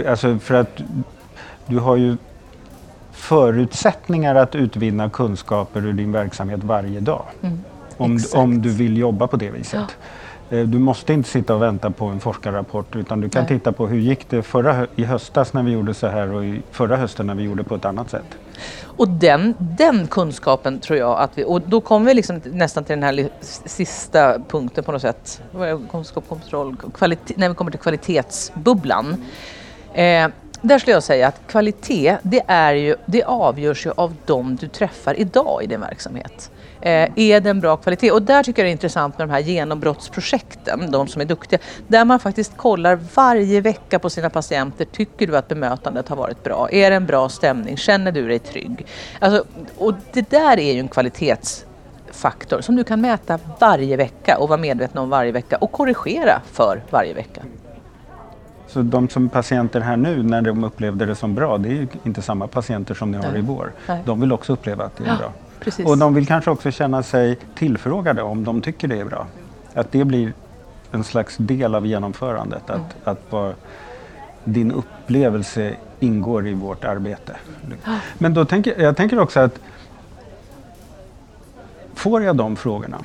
Alltså 0.09 0.39
för 0.39 0.55
att 0.55 0.81
du 1.71 1.79
har 1.79 1.97
ju 1.97 2.17
förutsättningar 3.13 4.35
att 4.35 4.55
utvinna 4.55 5.11
kunskaper 5.11 5.87
ur 5.87 5.93
din 5.93 6.13
verksamhet 6.13 6.65
varje 6.65 7.01
dag. 7.01 7.23
om, 7.41 7.61
Mm, 8.07 8.17
exakt. 8.17 8.35
om 8.35 8.63
du 8.63 8.69
vill 8.71 8.97
jobba 8.97 9.27
på 9.27 9.37
det 9.37 9.51
viset. 9.51 9.97
Eh, 10.51 10.59
Du 10.67 10.79
måste 10.79 11.13
inte 11.13 11.29
sitta 11.29 11.55
och 11.55 11.63
vänta 11.63 11.91
på 11.91 12.05
en 12.05 12.21
forskarrapport 12.21 12.97
utan 12.97 13.21
du 13.21 13.29
kan 13.29 13.43
Nej. 13.43 13.49
titta 13.59 13.73
på 13.73 13.87
hur 13.87 13.99
gick 13.99 14.31
det 14.31 14.43
förra, 14.43 14.87
i 14.97 15.05
höstas 15.05 15.53
när 15.53 15.63
vi 15.63 15.71
gjorde 15.73 15.95
så 15.95 16.07
här 16.07 16.33
och 16.33 16.45
i 16.45 16.63
förra 16.71 16.97
hösten 16.97 17.27
när 17.27 17.35
vi 17.35 17.43
gjorde 17.43 17.65
på 17.65 17.75
ett 17.75 17.85
annat 17.85 18.11
sätt. 18.11 18.25
Och 18.83 19.09
den, 19.09 19.55
den 19.59 20.07
kunskapen 20.07 20.81
tror 20.81 20.99
jag 20.99 21.19
att 21.19 21.39
vi, 21.39 21.45
och 21.45 21.61
då 21.67 21.81
kommer 21.81 22.07
vi 22.07 22.15
liksom 22.15 22.41
nästan 22.45 22.85
till 22.85 22.97
den 23.01 23.03
här 23.03 23.29
sista 23.65 24.39
punkten 24.49 24.85
på 24.85 24.93
något 24.93 25.03
sätt. 25.03 25.43
Kunskap, 25.91 26.29
kontroll, 26.29 26.77
kvalitet, 26.95 27.35
när 27.37 27.49
vi 27.49 27.55
kommer 27.55 27.71
till 27.71 27.81
kvalitetsbubblan. 27.81 29.25
Eh, 29.95 30.29
där 30.63 30.79
skulle 30.79 30.93
jag 30.93 31.03
säga 31.03 31.29
att 31.29 31.41
kvalitet, 31.47 32.17
det, 32.23 32.43
är 32.47 32.75
ju, 32.75 32.97
det 33.07 33.23
avgörs 33.23 33.87
ju 33.87 33.91
av 33.97 34.15
de 34.27 34.57
du 34.57 34.69
träffar 34.69 35.21
idag 35.21 35.63
i 35.63 35.67
din 35.67 35.81
verksamhet. 35.81 36.51
Eh, 36.81 37.09
är 37.17 37.41
det 37.41 37.51
en 37.51 37.61
bra 37.61 37.77
kvalitet? 37.77 38.11
Och 38.11 38.23
där 38.23 38.43
tycker 38.43 38.63
jag 38.63 38.67
det 38.67 38.71
är 38.71 38.73
intressant 38.73 39.19
med 39.19 39.29
de 39.29 39.33
här 39.33 39.41
genombrottsprojekten, 39.41 40.91
de 40.91 41.09
som 41.09 41.21
är 41.21 41.25
duktiga, 41.25 41.59
där 41.89 42.05
man 42.05 42.21
faktiskt 42.21 42.57
kollar 42.57 42.99
varje 43.15 43.61
vecka 43.61 43.99
på 43.99 44.11
sina 44.11 44.31
patienter. 44.31 44.85
Tycker 44.85 45.27
du 45.27 45.37
att 45.37 45.49
bemötandet 45.49 46.09
har 46.09 46.17
varit 46.17 46.43
bra? 46.43 46.69
Är 46.71 46.91
det 46.91 46.97
en 46.97 47.07
bra 47.07 47.29
stämning? 47.29 47.77
Känner 47.77 48.13
du 48.13 48.29
dig 48.29 48.39
trygg? 48.39 48.87
Alltså, 49.19 49.45
och 49.79 49.95
det 50.13 50.31
där 50.31 50.59
är 50.59 50.73
ju 50.73 50.81
en 50.81 50.89
kvalitetsfaktor 50.89 52.61
som 52.61 52.77
du 52.77 52.85
kan 52.85 53.01
mäta 53.01 53.39
varje 53.59 53.97
vecka 53.97 54.39
och 54.39 54.49
vara 54.49 54.61
medveten 54.61 54.99
om 54.99 55.11
varje 55.11 55.33
vecka 55.33 55.57
och 55.57 55.73
korrigera 55.73 56.41
för 56.53 56.83
varje 56.91 57.15
vecka. 57.15 57.43
Så 58.73 58.83
de 58.83 59.09
som 59.09 59.29
patienter 59.29 59.81
här 59.81 59.97
nu 59.97 60.23
när 60.23 60.43
de 60.43 60.65
upplevde 60.65 61.07
det 61.07 61.15
som 61.15 61.35
bra, 61.35 61.59
det 61.59 61.69
är 61.69 61.73
ju 61.73 61.89
inte 62.05 62.23
samma 62.23 62.47
patienter 62.47 62.95
som 62.95 63.11
ni 63.11 63.19
har 63.19 63.37
i 63.37 63.41
vår. 63.41 63.73
Nej. 63.89 64.03
De 64.07 64.21
vill 64.21 64.33
också 64.33 64.53
uppleva 64.53 64.85
att 64.85 64.97
det 64.97 65.05
är 65.05 65.09
Ja, 65.09 65.17
bra. 65.19 65.33
precis. 65.61 65.87
Och 65.87 65.99
de 65.99 66.15
vill 66.15 66.27
kanske 66.27 66.51
också 66.51 66.71
känna 66.71 67.03
sig 67.03 67.39
tillfrågade 67.55 68.23
om 68.23 68.45
de 68.45 68.61
tycker 68.61 68.89
det 68.89 69.01
är 69.01 69.05
bra. 69.05 69.27
Att 69.75 69.93
det 69.93 70.05
blir 70.05 70.33
en 70.93 71.05
slags 71.05 71.37
del 71.37 71.75
av 71.75 71.87
genomförandet. 71.87 72.71
Att, 72.71 72.77
Mm. 72.77 72.85
att 73.05 73.31
bara 73.31 73.53
din 74.45 74.73
upplevelse 74.73 75.75
ingår 76.01 76.47
i 76.49 76.55
vårt 76.55 76.85
arbete. 76.85 77.37
Men 78.19 78.35
då 78.35 78.45
tänker, 78.45 78.83
jag 78.83 78.97
tänker 78.97 79.21
också 79.21 79.41
att 79.41 79.59
får 81.95 82.23
jag 82.23 82.37
de 82.37 82.57
frågorna, 82.57 82.99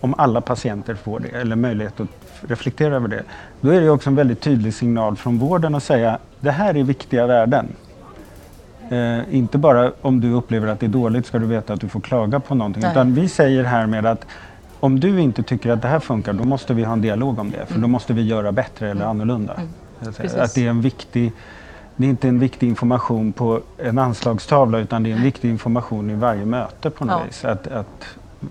om 0.00 0.14
alla 0.18 0.40
patienter 0.40 0.94
får 0.94 1.20
det, 1.20 1.28
eller 1.28 1.56
möjlighet 1.56 2.00
att 2.00 2.08
reflektera 2.48 2.96
över 2.96 3.08
det, 3.08 3.22
då 3.60 3.70
är 3.70 3.80
det 3.80 3.90
också 3.90 4.10
en 4.10 4.16
väldigt 4.16 4.40
tydlig 4.40 4.74
signal 4.74 5.16
från 5.16 5.38
vården 5.38 5.74
att 5.74 5.82
säga 5.82 6.18
det 6.40 6.50
här 6.50 6.76
är 6.76 6.82
viktiga 6.84 7.26
värden. 7.26 7.68
Eh, 8.90 9.34
inte 9.34 9.58
bara 9.58 9.92
om 10.00 10.20
du 10.20 10.32
upplever 10.32 10.68
att 10.68 10.80
det 10.80 10.86
är 10.86 10.90
dåligt 10.90 11.26
ska 11.26 11.38
du 11.38 11.46
veta 11.46 11.72
att 11.72 11.80
du 11.80 11.88
får 11.88 12.00
klaga 12.00 12.40
på 12.40 12.54
någonting. 12.54 12.82
Nej. 12.82 12.90
Utan 12.90 13.14
vi 13.14 13.28
säger 13.28 13.64
här 13.64 13.86
med 13.86 14.06
att 14.06 14.26
om 14.80 15.00
du 15.00 15.20
inte 15.20 15.42
tycker 15.42 15.70
att 15.70 15.82
det 15.82 15.88
här 15.88 16.00
funkar, 16.00 16.32
då 16.32 16.44
måste 16.44 16.74
vi 16.74 16.84
ha 16.84 16.92
en 16.92 17.00
dialog 17.00 17.38
om 17.38 17.50
det. 17.50 17.66
För 17.66 17.78
då 17.80 17.88
måste 17.88 18.12
vi 18.12 18.22
göra 18.22 18.52
bättre 18.52 18.90
eller 18.90 19.04
annorlunda. 19.04 19.52
Att 19.52 20.04
säga. 20.04 20.12
Precis. 20.12 20.38
Att 20.38 20.54
det 20.54 20.66
är 20.66 20.70
en 20.70 20.80
viktig 20.80 21.32
det 21.96 22.06
är 22.06 22.10
inte 22.10 22.28
en 22.28 22.38
viktig 22.38 22.68
information 22.68 23.32
på 23.32 23.60
en 23.78 23.98
anslagstavla 23.98 24.78
utan 24.78 25.02
det 25.02 25.10
är 25.10 25.16
en 25.16 25.22
viktig 25.22 25.50
information 25.50 26.10
i 26.10 26.14
varje 26.14 26.44
möte 26.46 26.90
på 26.90 27.04
något 27.04 27.20
Ja. 27.20 27.26
vis. 27.26 27.44
Att, 27.44 27.66
att 27.66 28.04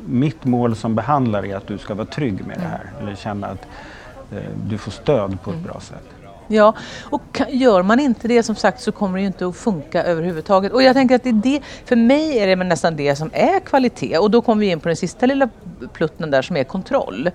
mitt 0.06 0.46
mål 0.46 0.76
som 0.76 0.96
behandlare 0.96 1.48
är 1.48 1.56
att 1.56 1.68
du 1.68 1.78
ska 1.78 1.94
vara 1.94 2.08
trygg 2.08 2.46
med 2.48 2.58
det 2.58 2.68
här. 2.68 2.92
Eller 3.02 3.16
känna 3.16 3.48
att 3.48 3.68
eh, 4.32 4.38
du 4.70 4.78
får 4.78 4.92
stöd 4.92 5.38
på 5.44 5.52
ett 5.52 5.64
bra 5.64 5.80
sätt. 5.80 6.06
Ja, 6.52 6.74
och 7.04 7.42
gör 7.50 7.84
man 7.84 8.00
inte 8.00 8.28
det 8.28 8.44
som 8.44 8.56
sagt 8.56 8.82
så 8.82 8.92
kommer 8.92 9.18
det 9.18 9.22
ju 9.22 9.28
inte 9.28 9.48
att 9.48 9.56
funka 9.56 10.04
överhuvudtaget. 10.04 10.72
Och 10.72 10.84
jag 10.84 10.96
tänker 10.96 11.16
att 11.16 11.24
det 11.24 11.30
är 11.30 11.34
det, 11.34 11.62
för 11.86 11.96
mig 11.96 12.40
är 12.40 12.48
det 12.48 12.56
nästan 12.56 12.96
det 12.96 13.16
som 13.16 13.30
är 13.34 13.60
kvalitet. 13.60 14.18
Och 14.18 14.32
då 14.32 14.42
kommer 14.42 14.60
vi 14.60 14.72
in 14.72 14.80
på 14.80 14.88
den 14.88 14.98
sista 14.98 15.26
lilla 15.26 15.50
plutten 15.94 16.32
där 16.32 16.42
som 16.42 16.58
är 16.58 16.64
kontroll. 16.64 17.30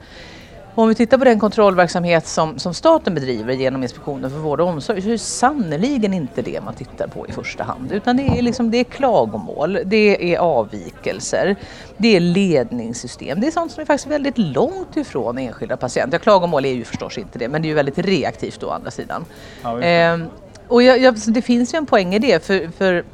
Och 0.74 0.82
om 0.82 0.88
vi 0.88 0.94
tittar 0.94 1.18
på 1.18 1.24
den 1.24 1.40
kontrollverksamhet 1.40 2.26
som, 2.26 2.58
som 2.58 2.74
staten 2.74 3.14
bedriver 3.14 3.54
genom 3.54 3.82
Inspektionen 3.82 4.30
för 4.30 4.38
vård 4.38 4.60
och 4.60 4.68
omsorg 4.68 5.02
så 5.02 5.08
är 5.08 5.12
det 5.12 5.18
sannerligen 5.18 6.14
inte 6.14 6.42
det 6.42 6.60
man 6.64 6.74
tittar 6.74 7.06
på 7.06 7.26
i 7.28 7.32
första 7.32 7.64
hand. 7.64 7.92
Utan 7.92 8.16
det 8.16 8.22
är, 8.22 8.42
liksom, 8.42 8.70
det 8.70 8.78
är 8.78 8.84
klagomål, 8.84 9.78
det 9.84 10.34
är 10.34 10.38
avvikelser, 10.38 11.56
det 11.96 12.16
är 12.16 12.20
ledningssystem. 12.20 13.40
Det 13.40 13.46
är 13.46 13.50
sånt 13.50 13.72
som 13.72 13.80
är 13.80 13.84
faktiskt 13.84 14.10
väldigt 14.10 14.38
långt 14.38 14.96
ifrån 14.96 15.38
enskilda 15.38 15.76
patienter. 15.76 16.18
Klagomål 16.18 16.64
är 16.64 16.72
ju 16.72 16.84
förstås 16.84 17.18
inte 17.18 17.38
det, 17.38 17.48
men 17.48 17.62
det 17.62 17.66
är 17.66 17.70
ju 17.70 17.74
väldigt 17.74 17.98
reaktivt 17.98 18.62
å 18.62 18.70
andra 18.70 18.90
sidan. 18.90 19.24
Ja. 19.62 19.82
Ehm, 19.82 20.26
och 20.68 20.82
jag, 20.82 20.98
jag, 20.98 21.16
det 21.26 21.42
finns 21.42 21.74
ju 21.74 21.76
en 21.76 21.86
poäng 21.86 22.14
i 22.14 22.18
det, 22.18 22.44
för, 22.44 22.70
för 22.78 23.04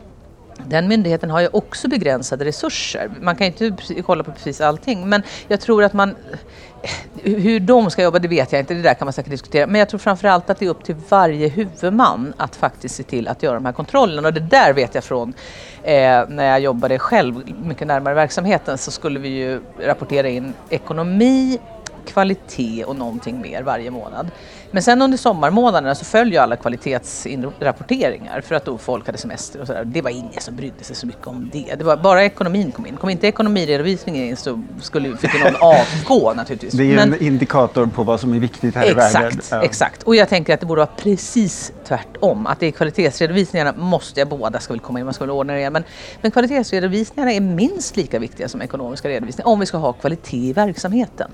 den 0.67 0.89
myndigheten 0.89 1.31
har 1.31 1.41
ju 1.41 1.49
också 1.53 1.89
begränsade 1.89 2.45
resurser. 2.45 3.11
Man 3.21 3.37
kan 3.37 3.47
ju 3.47 3.67
inte 3.67 4.03
kolla 4.03 4.25
på 4.25 4.33
precis 4.33 4.61
allting. 4.61 5.09
Men 5.09 5.23
jag 5.49 5.61
tror 5.61 5.85
att 5.85 5.93
man... 5.93 6.17
Hur 7.23 7.61
de 7.61 7.91
ska 7.91 8.03
jobba, 8.03 8.19
det 8.19 8.29
vet 8.29 8.53
jag 8.53 8.61
inte. 8.61 8.75
Det 8.75 8.83
där 8.83 8.95
kan 8.95 9.07
man 9.07 9.13
säkert 9.13 9.31
diskutera. 9.31 9.67
Men 9.67 9.79
jag 9.79 9.89
tror 9.89 9.99
framförallt 9.99 10.51
att 10.51 10.59
det 10.59 10.65
är 10.65 10.71
upp 10.71 10.85
till 10.85 10.97
varje 11.09 11.49
huvudman 11.49 12.33
att 12.37 12.57
faktiskt 12.57 12.95
se 12.95 13.03
till 13.03 13.29
att 13.29 13.43
göra 13.43 13.55
de 13.55 13.65
här 13.65 13.73
kontrollerna. 13.73 14.29
Och 14.29 14.35
det 14.35 14.41
där 14.41 14.73
vet 14.73 14.95
jag 14.95 15.05
från 15.05 15.35
eh, 15.83 16.29
när 16.29 16.45
jag 16.45 16.61
jobbade 16.61 16.99
själv 16.99 17.43
mycket 17.65 17.87
närmare 17.87 18.15
verksamheten 18.15 18.79
så 18.79 18.91
skulle 18.91 19.21
vi 19.21 19.29
ju 19.29 19.61
rapportera 19.81 20.29
in 20.29 20.55
ekonomi, 20.69 21.59
kvalitet 22.07 22.85
och 22.85 22.97
någonting 22.97 23.41
mer 23.41 23.63
varje 23.63 23.91
månad. 23.91 24.31
Men 24.73 24.83
sen 24.83 25.03
under 25.03 25.19
sommarmånaderna 25.19 25.95
så 25.95 26.05
följer 26.05 26.41
alla 26.41 26.57
kvalitetsrapporteringar 26.57 28.41
för 28.41 28.55
att 28.55 28.65
då 28.65 28.79
folk 28.79 29.07
hade 29.07 29.19
semester 29.19 29.61
och 29.61 29.67
sådär. 29.67 29.85
Det 29.85 30.03
var 30.03 30.11
ingen 30.11 30.41
som 30.41 30.57
brydde 30.57 30.85
sig 30.85 30.97
så 30.97 31.07
mycket 31.07 31.27
om 31.27 31.51
det. 31.53 31.75
Det 31.79 31.85
var 31.85 31.97
bara 31.97 32.25
ekonomin 32.25 32.73
kom 32.73 32.87
in. 32.87 32.97
Kom 32.97 33.11
inte 33.11 33.27
ekonomiredovisningen 33.27 34.25
in 34.25 34.37
så 34.37 34.63
skulle, 34.81 35.17
fick 35.17 35.35
ju 35.35 35.41
någon 35.45 35.55
avgå 35.61 36.33
naturligtvis. 36.35 36.73
Det 36.75 36.83
är 36.83 36.87
ju 36.87 36.95
Men- 36.97 37.13
en 37.15 37.23
indikator 37.23 37.87
på 37.87 38.03
vad 38.03 38.21
som 38.21 38.35
är 38.35 38.39
viktigt 38.39 38.75
här 38.75 38.91
i 38.91 38.95
världen. 38.95 39.27
Exakt, 39.29 39.49
Ja. 39.51 39.63
exakt. 39.63 40.03
Och 40.03 40.17
jag 40.17 40.29
tänker 40.29 40.55
att 40.55 40.61
det 40.61 40.67
borde 40.67 40.81
vara 40.81 40.91
precis 40.97 41.73
tvärtom. 41.89 42.47
Att 42.47 42.61
det 42.61 42.67
är 42.67 42.71
kvalitetsredovisningarna 42.71 43.73
måste 43.77 44.21
jag 44.21 44.29
båda 44.29 44.61
ska 44.61 44.73
väl 44.73 44.81
komma 44.81 44.99
in, 44.99 45.05
man 45.05 45.15
ska 45.15 45.25
väl 45.25 45.31
ordna 45.31 45.53
det. 45.55 45.71
Men, 45.71 45.85
men 46.23 46.31
kvalitetsredovisningarna 46.31 47.33
är 47.33 47.41
minst 47.41 47.97
lika 47.97 48.19
viktiga 48.19 48.49
som 48.49 48.63
ekonomiska 48.63 49.09
redovisningar 49.09 49.49
om 49.49 49.61
vi 49.61 49.67
ska 49.67 49.79
ha 49.79 49.93
kvalitet 49.93 50.37
i 50.49 50.53
verksamheten. 50.53 51.31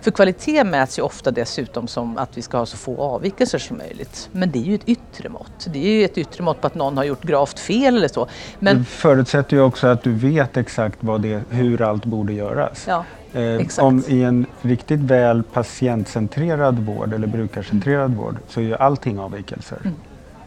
För 0.00 0.10
kvalitet 0.10 0.64
mäts 0.64 0.98
ju 0.98 1.02
ofta 1.02 1.30
dessutom 1.30 1.88
som 1.88 2.18
att 2.18 2.38
vi 2.38 2.42
ska 2.42 2.58
ha 2.58 2.66
så 2.66 2.76
få 2.76 3.02
avvikelser 3.02 3.58
som 3.58 3.78
möjligt. 3.78 4.28
Men 4.32 4.50
det 4.50 4.58
är 4.58 4.62
ju 4.62 4.74
ett 4.74 4.88
yttre 4.88 5.28
mått. 5.28 5.66
Det 5.72 5.78
är 5.86 5.92
ju 5.98 6.04
ett 6.04 6.18
yttre 6.18 6.44
mått 6.44 6.60
på 6.60 6.66
att 6.66 6.74
någon 6.74 6.96
har 6.96 7.04
gjort 7.04 7.22
gravt 7.22 7.58
fel 7.58 7.96
eller 7.96 8.08
så. 8.08 8.26
Men 8.58 8.78
Det 8.78 8.84
förutsätter 8.84 9.56
ju 9.56 9.62
också 9.62 9.86
att 9.86 10.02
du 10.02 10.12
vet 10.12 10.56
exakt 10.56 10.98
vad 11.00 11.20
det, 11.20 11.42
hur 11.50 11.82
allt 11.82 12.04
borde 12.04 12.32
göras. 12.32 12.84
ja, 12.88 13.04
Eh, 13.32 13.60
om 13.78 14.04
I 14.08 14.22
en 14.22 14.46
riktigt 14.62 15.00
väl 15.00 15.42
patientcentrerad 15.42 16.78
vård 16.78 17.12
eller 17.14 17.26
brukarcentrerad 17.26 18.14
vård 18.14 18.36
så 18.48 18.60
är 18.60 18.64
ju 18.64 18.74
allting 18.76 19.18
avvikelser. 19.18 19.78
Mm. 19.84 19.96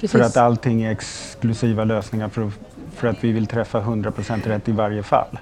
För 0.09 0.19
att 0.19 0.37
allting 0.37 0.83
är 0.83 0.91
exklusiva 0.91 1.83
lösningar 1.83 2.29
för, 2.29 2.41
att- 2.47 2.53
för 2.95 3.07
att 3.07 3.23
vi 3.23 3.31
vill 3.31 3.47
träffa 3.47 3.79
100% 3.81 4.47
rätt 4.47 4.67
i 4.69 4.71
varje 4.71 5.03
fall. 5.03 5.39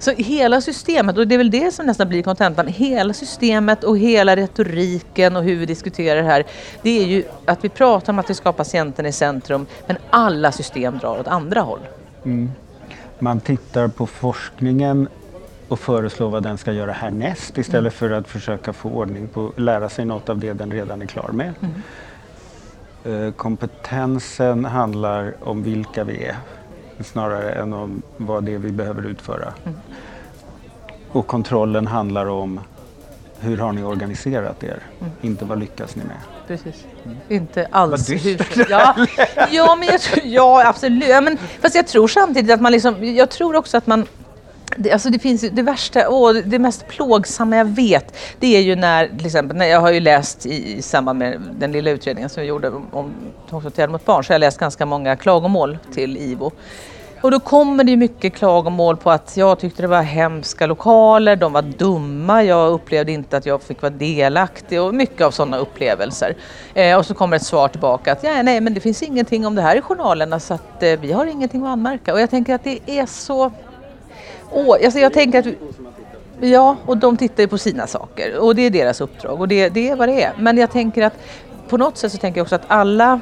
Så 0.00 0.10
hela 0.10 0.60
systemet, 0.60 1.18
och 1.18 1.28
det 1.28 1.34
är 1.34 1.38
väl 1.38 1.50
det 1.50 1.74
som 1.74 1.86
nästan 1.86 2.08
blir 2.08 2.22
kontentan, 2.22 2.66
hela 2.66 3.12
systemet 3.12 3.84
och 3.84 3.98
hela 3.98 4.36
retoriken 4.36 5.36
och 5.36 5.44
hur 5.44 5.56
vi 5.56 5.66
diskuterar 5.66 6.22
det 6.22 6.28
här, 6.28 6.44
det 6.82 7.02
är 7.02 7.06
ju 7.06 7.24
att 7.44 7.64
vi 7.64 7.68
pratar 7.68 8.12
om 8.12 8.18
att 8.18 8.30
vi 8.30 8.34
ska 8.34 8.48
ha 8.48 8.52
patienten 8.52 9.06
i 9.06 9.12
centrum, 9.12 9.66
men 9.86 9.96
alla 10.10 10.52
system 10.52 10.98
drar 10.98 11.20
åt 11.20 11.28
andra 11.28 11.60
håll. 11.60 11.80
Man 13.18 13.40
tittar 13.40 13.88
på 13.88 14.06
forskningen 14.06 15.08
och 15.68 15.80
föreslår 15.80 16.30
vad 16.30 16.42
den 16.42 16.58
ska 16.58 16.72
göra 16.72 16.92
härnäst 16.92 17.58
istället 17.58 17.94
för 17.94 18.10
att 18.10 18.28
försöka 18.28 18.72
få 18.72 18.88
ordning 18.88 19.28
på, 19.28 19.52
lära 19.56 19.88
sig 19.88 20.04
något 20.04 20.28
av 20.28 20.38
det 20.38 20.52
den 20.52 20.72
redan 20.72 21.02
är 21.02 21.06
klar 21.06 21.30
med. 21.32 21.54
Eh, 23.04 23.32
Kompetensen 23.32 24.64
handlar 24.64 25.34
om 25.40 25.62
vilka 25.62 26.04
vi 26.04 26.24
är 26.24 26.36
snarare 27.04 27.52
än 27.52 27.72
om 27.72 28.02
vad 28.16 28.44
det 28.44 28.54
är 28.54 28.58
vi 28.58 28.72
behöver 28.72 29.06
utföra. 29.06 29.52
Och 31.12 31.26
kontrollen 31.26 31.86
handlar 31.86 32.26
om 32.26 32.60
hur 33.40 33.58
har 33.58 33.72
ni 33.72 33.82
organiserat 33.82 34.64
er? 34.64 34.82
Inte 35.20 35.44
vad 35.44 35.58
lyckas 35.58 35.96
ni 35.96 36.02
med? 36.04 36.16
Precis. 36.46 36.84
Inte 37.28 37.68
alls 37.70 38.10
Vad 38.10 38.18
hur... 38.18 38.70
Ja, 38.70 39.06
ja, 39.50 39.76
men 39.76 39.88
jag 39.88 40.00
tror, 40.00 40.26
ja 40.26 40.68
absolut. 40.68 41.08
Ja, 41.08 41.20
Men, 41.20 41.38
fast 41.60 41.74
jag 41.74 41.86
tror 41.86 42.08
samtidigt 42.08 42.50
att 42.50 42.60
man 42.60 42.72
liksom, 42.72 43.04
jag 43.04 43.30
tror 43.30 43.56
också 43.56 43.76
att 43.76 43.86
man 43.86 44.06
det, 44.82 44.92
alltså 44.92 45.10
det 45.10 45.18
finns 45.18 45.44
ju, 45.44 45.50
det 45.50 45.62
värsta, 45.62 46.08
och 46.08 46.34
det 46.34 46.58
mest 46.58 46.88
plågsamma 46.88 47.56
jag 47.56 47.64
vet, 47.64 48.16
det 48.38 48.56
är 48.56 48.60
ju 48.60 48.76
när, 48.76 49.08
till 49.08 49.26
exempel, 49.26 49.56
när 49.56 49.66
jag 49.66 49.80
har 49.80 49.90
ju 49.90 50.00
läst 50.00 50.46
i, 50.46 50.78
i 50.78 50.82
samband 50.82 51.18
med 51.18 51.40
den 51.58 51.72
lilla 51.72 51.90
utredningen 51.90 52.30
som 52.30 52.40
vi 52.40 52.48
gjorde 52.48 52.68
om, 52.68 52.86
om 52.92 53.12
tvångsåtgärder 53.50 53.92
mot 53.92 54.04
barn, 54.04 54.24
så 54.24 54.30
har 54.30 54.34
jag 54.34 54.40
läst 54.40 54.58
ganska 54.58 54.86
många 54.86 55.16
klagomål 55.16 55.78
till 55.92 56.16
IVO. 56.16 56.52
Och 57.20 57.30
då 57.30 57.40
kommer 57.40 57.84
det 57.84 57.90
ju 57.90 57.96
mycket 57.96 58.34
klagomål 58.34 58.96
på 58.96 59.10
att 59.10 59.36
jag 59.36 59.58
tyckte 59.58 59.82
det 59.82 59.88
var 59.88 60.02
hemska 60.02 60.66
lokaler, 60.66 61.36
de 61.36 61.52
var 61.52 61.62
dumma, 61.62 62.44
jag 62.44 62.72
upplevde 62.72 63.12
inte 63.12 63.36
att 63.36 63.46
jag 63.46 63.62
fick 63.62 63.82
vara 63.82 63.90
delaktig 63.90 64.82
och 64.82 64.94
mycket 64.94 65.20
av 65.20 65.30
sådana 65.30 65.56
upplevelser. 65.56 66.36
Eh, 66.74 66.98
och 66.98 67.06
så 67.06 67.14
kommer 67.14 67.36
ett 67.36 67.42
svar 67.42 67.68
tillbaka 67.68 68.12
att 68.12 68.24
ja, 68.24 68.42
nej 68.42 68.60
men 68.60 68.74
det 68.74 68.80
finns 68.80 69.02
ingenting 69.02 69.46
om 69.46 69.54
det 69.54 69.62
här 69.62 69.76
i 69.76 69.80
journalerna 69.80 70.40
så 70.40 70.54
att 70.54 70.82
eh, 70.82 71.00
vi 71.00 71.12
har 71.12 71.26
ingenting 71.26 71.62
att 71.62 71.68
anmärka. 71.68 72.12
Och 72.12 72.20
jag 72.20 72.30
tänker 72.30 72.54
att 72.54 72.64
det 72.64 72.78
är 72.86 73.06
så 73.06 73.52
Åh, 74.50 74.76
alltså 74.84 74.98
jag 74.98 75.12
tänker 75.12 75.38
att... 75.38 75.46
Ja, 76.40 76.76
och 76.86 76.96
de 76.96 77.16
tittar 77.16 77.42
ju 77.42 77.48
på 77.48 77.58
sina 77.58 77.86
saker 77.86 78.38
och 78.38 78.54
det 78.54 78.62
är 78.62 78.70
deras 78.70 79.00
uppdrag 79.00 79.40
och 79.40 79.48
det, 79.48 79.68
det 79.68 79.88
är 79.90 79.96
vad 79.96 80.08
det 80.08 80.22
är. 80.22 80.32
Men 80.38 80.58
jag 80.58 80.70
tänker 80.70 81.02
att 81.02 81.12
på 81.68 81.76
något 81.76 81.96
sätt 81.96 82.12
så 82.12 82.18
tänker 82.18 82.38
jag 82.38 82.44
också 82.44 82.54
att 82.54 82.64
alla 82.66 83.20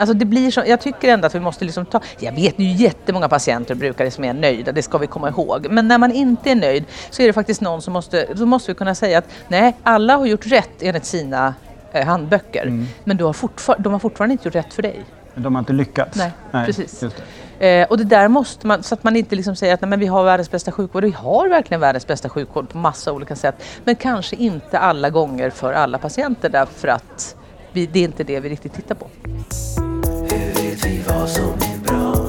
Alltså 0.00 0.14
det 0.14 0.24
blir 0.24 0.50
så, 0.50 0.62
jag 0.66 0.80
tycker 0.80 1.08
ändå 1.08 1.26
att 1.26 1.34
vi 1.34 1.40
måste 1.40 1.64
liksom 1.64 1.86
ta... 1.86 2.00
Jag 2.18 2.32
vet 2.32 2.58
ju 2.58 2.64
jättemånga 2.72 3.28
patienter 3.28 3.74
och 3.74 3.78
brukare 3.78 4.10
som 4.10 4.24
är 4.24 4.32
nöjda, 4.34 4.72
det 4.72 4.82
ska 4.82 4.98
vi 4.98 5.06
komma 5.06 5.28
ihåg. 5.28 5.66
Men 5.70 5.88
när 5.88 5.98
man 5.98 6.12
inte 6.12 6.50
är 6.50 6.54
nöjd 6.54 6.84
så 7.10 7.22
är 7.22 7.26
det 7.26 7.32
faktiskt 7.32 7.60
någon 7.60 7.82
som 7.82 7.92
måste... 7.92 8.26
Då 8.34 8.46
måste 8.46 8.70
vi 8.70 8.74
kunna 8.74 8.94
säga 8.94 9.18
att 9.18 9.24
nej, 9.48 9.76
alla 9.82 10.16
har 10.16 10.26
gjort 10.26 10.46
rätt 10.46 10.82
enligt 10.82 11.04
sina 11.04 11.54
eh, 11.92 12.06
handböcker. 12.06 12.84
Men 13.04 13.16
du 13.16 13.24
har 13.24 13.32
fortfar- 13.32 13.76
de 13.78 13.92
har 13.92 14.00
fortfarande 14.00 14.32
inte 14.32 14.48
gjort 14.48 14.54
rätt 14.54 14.74
för 14.74 14.82
dig. 14.82 15.04
De 15.34 15.54
har 15.54 15.60
inte 15.60 15.72
lyckats. 15.72 16.18
Nej, 16.52 16.66
precis. 16.66 17.04
Eh, 17.58 17.86
och 17.88 17.98
det 17.98 18.04
där 18.04 18.28
måste 18.28 18.66
man, 18.66 18.82
så 18.82 18.94
att 18.94 19.04
man 19.04 19.16
inte 19.16 19.36
liksom 19.36 19.56
säger 19.56 19.74
att 19.74 19.80
nej, 19.80 19.88
men 19.88 20.00
vi 20.00 20.06
har 20.06 20.24
världens 20.24 20.50
bästa 20.50 20.72
sjukvård. 20.72 21.04
Vi 21.04 21.10
har 21.10 21.48
verkligen 21.48 21.80
världens 21.80 22.06
bästa 22.06 22.28
sjukvård 22.28 22.68
på 22.68 22.78
massa 22.78 23.12
olika 23.12 23.36
sätt. 23.36 23.64
Men 23.84 23.96
kanske 23.96 24.36
inte 24.36 24.78
alla 24.78 25.10
gånger 25.10 25.50
för 25.50 25.72
alla 25.72 25.98
patienter 25.98 26.48
därför 26.48 26.88
att 26.88 27.36
vi, 27.72 27.86
det 27.86 27.98
är 27.98 28.04
inte 28.04 28.24
det 28.24 28.40
vi 28.40 28.48
riktigt 28.48 28.74
tittar 28.74 28.94
på. 28.94 29.06
Hur 30.30 30.62
vet 30.62 30.86
vi 30.86 31.02
vad 31.08 31.28
som 31.28 31.44
är 31.44 31.78
bra? 31.86 32.28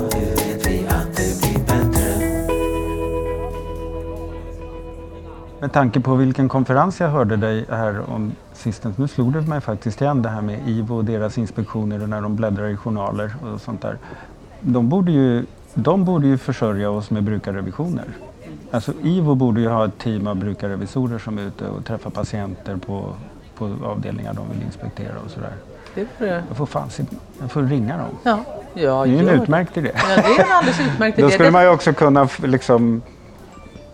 Med 5.62 5.74
tanke 5.74 6.00
på 6.00 6.16
vilken 6.16 6.50
konferens 6.50 7.00
jag 7.00 7.10
hörde 7.10 7.38
dig 7.38 7.66
här 7.70 8.10
om 8.10 8.36
sistens, 8.54 8.98
nu 8.98 9.08
slog 9.08 9.34
det 9.34 9.42
mig 9.42 9.62
faktiskt 9.62 10.02
igen 10.02 10.22
det 10.22 10.30
här 10.30 10.42
med 10.42 10.68
IVO 10.68 10.96
och 10.96 11.06
deras 11.06 11.38
inspektioner 11.38 12.04
och 12.04 12.10
när 12.10 12.22
de 12.22 12.36
bläddrar 12.36 12.68
i 12.68 12.76
journaler 12.76 13.36
och 13.54 13.62
sånt 13.62 13.82
där. 13.82 13.98
De 14.62 14.90
borde 14.90 15.12
ju, 15.12 15.46
de 15.74 16.06
borde 16.06 16.28
ju 16.28 16.38
försörja 16.38 16.90
oss 16.90 17.12
med 17.12 17.24
brukarrevisioner. 17.24 18.06
Alltså 18.72 18.94
IVO 19.04 19.36
borde 19.36 19.62
ju 19.62 19.68
ha 19.68 19.86
ett 19.86 19.98
team 19.98 20.28
av 20.28 20.36
brukarrevisorer 20.36 21.20
som 21.20 21.38
är 21.38 21.42
ute 21.42 21.68
och 21.68 21.86
träffar 21.86 22.10
patienter 22.10 22.76
på, 22.78 23.14
på 23.58 23.76
avdelningar 23.86 24.34
de 24.34 24.50
vill 24.54 24.64
inspektera 24.66 25.14
och 25.26 25.32
sådär. 25.32 25.54
Det 25.96 26.08
Jag 26.50 26.58
får 26.58 26.66
fan 26.66 26.90
jag 27.42 27.52
får 27.52 27.62
ringa 27.64 27.98
dem. 27.98 28.08
ja, 28.24 28.40
ja, 28.74 29.06
Det 29.06 29.20
är 29.20 29.34
en 29.34 29.42
utmärkt 29.42 29.78
idé. 29.78 29.92
Ja, 29.96 30.02
det 30.16 30.22
är 30.22 30.46
en 30.46 30.52
alldeles 30.52 30.80
utmärkt 30.80 31.18
Då 31.18 31.24
idé. 31.24 31.32
skulle 31.34 31.48
Det- 31.48 31.52
man 31.54 31.64
ju 31.64 31.70
också 31.70 31.94
kunna 31.94 32.28
liksom 32.44 33.02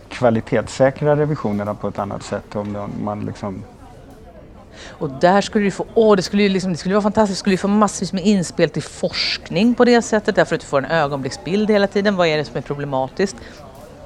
kvalitetssäkra 0.08 1.16
revisionerna 1.16 1.74
på 1.74 1.88
ett 1.88 1.98
annat 1.98 2.22
sätt 2.22 2.56
om 2.56 2.76
man 3.04 3.20
liksom 3.20 3.62
och 4.88 5.10
där 5.10 5.40
skulle 5.40 5.64
du 5.64 5.70
få, 5.70 5.86
åh, 5.94 6.16
det 6.16 6.22
skulle 6.22 6.42
ju 6.42 6.48
liksom, 6.48 6.72
det 6.72 6.78
skulle 6.78 6.94
vara 6.94 7.02
fantastiskt, 7.02 7.38
du 7.38 7.40
skulle 7.40 7.56
få 7.56 7.68
massvis 7.68 8.12
med 8.12 8.26
inspel 8.26 8.70
till 8.70 8.82
forskning 8.82 9.74
på 9.74 9.84
det 9.84 10.02
sättet 10.02 10.36
därför 10.36 10.54
att 10.54 10.60
du 10.60 10.66
får 10.66 10.78
en 10.78 10.90
ögonblicksbild 10.90 11.70
hela 11.70 11.86
tiden. 11.86 12.16
Vad 12.16 12.28
är 12.28 12.36
det 12.36 12.44
som 12.44 12.56
är 12.56 12.60
problematiskt? 12.60 13.36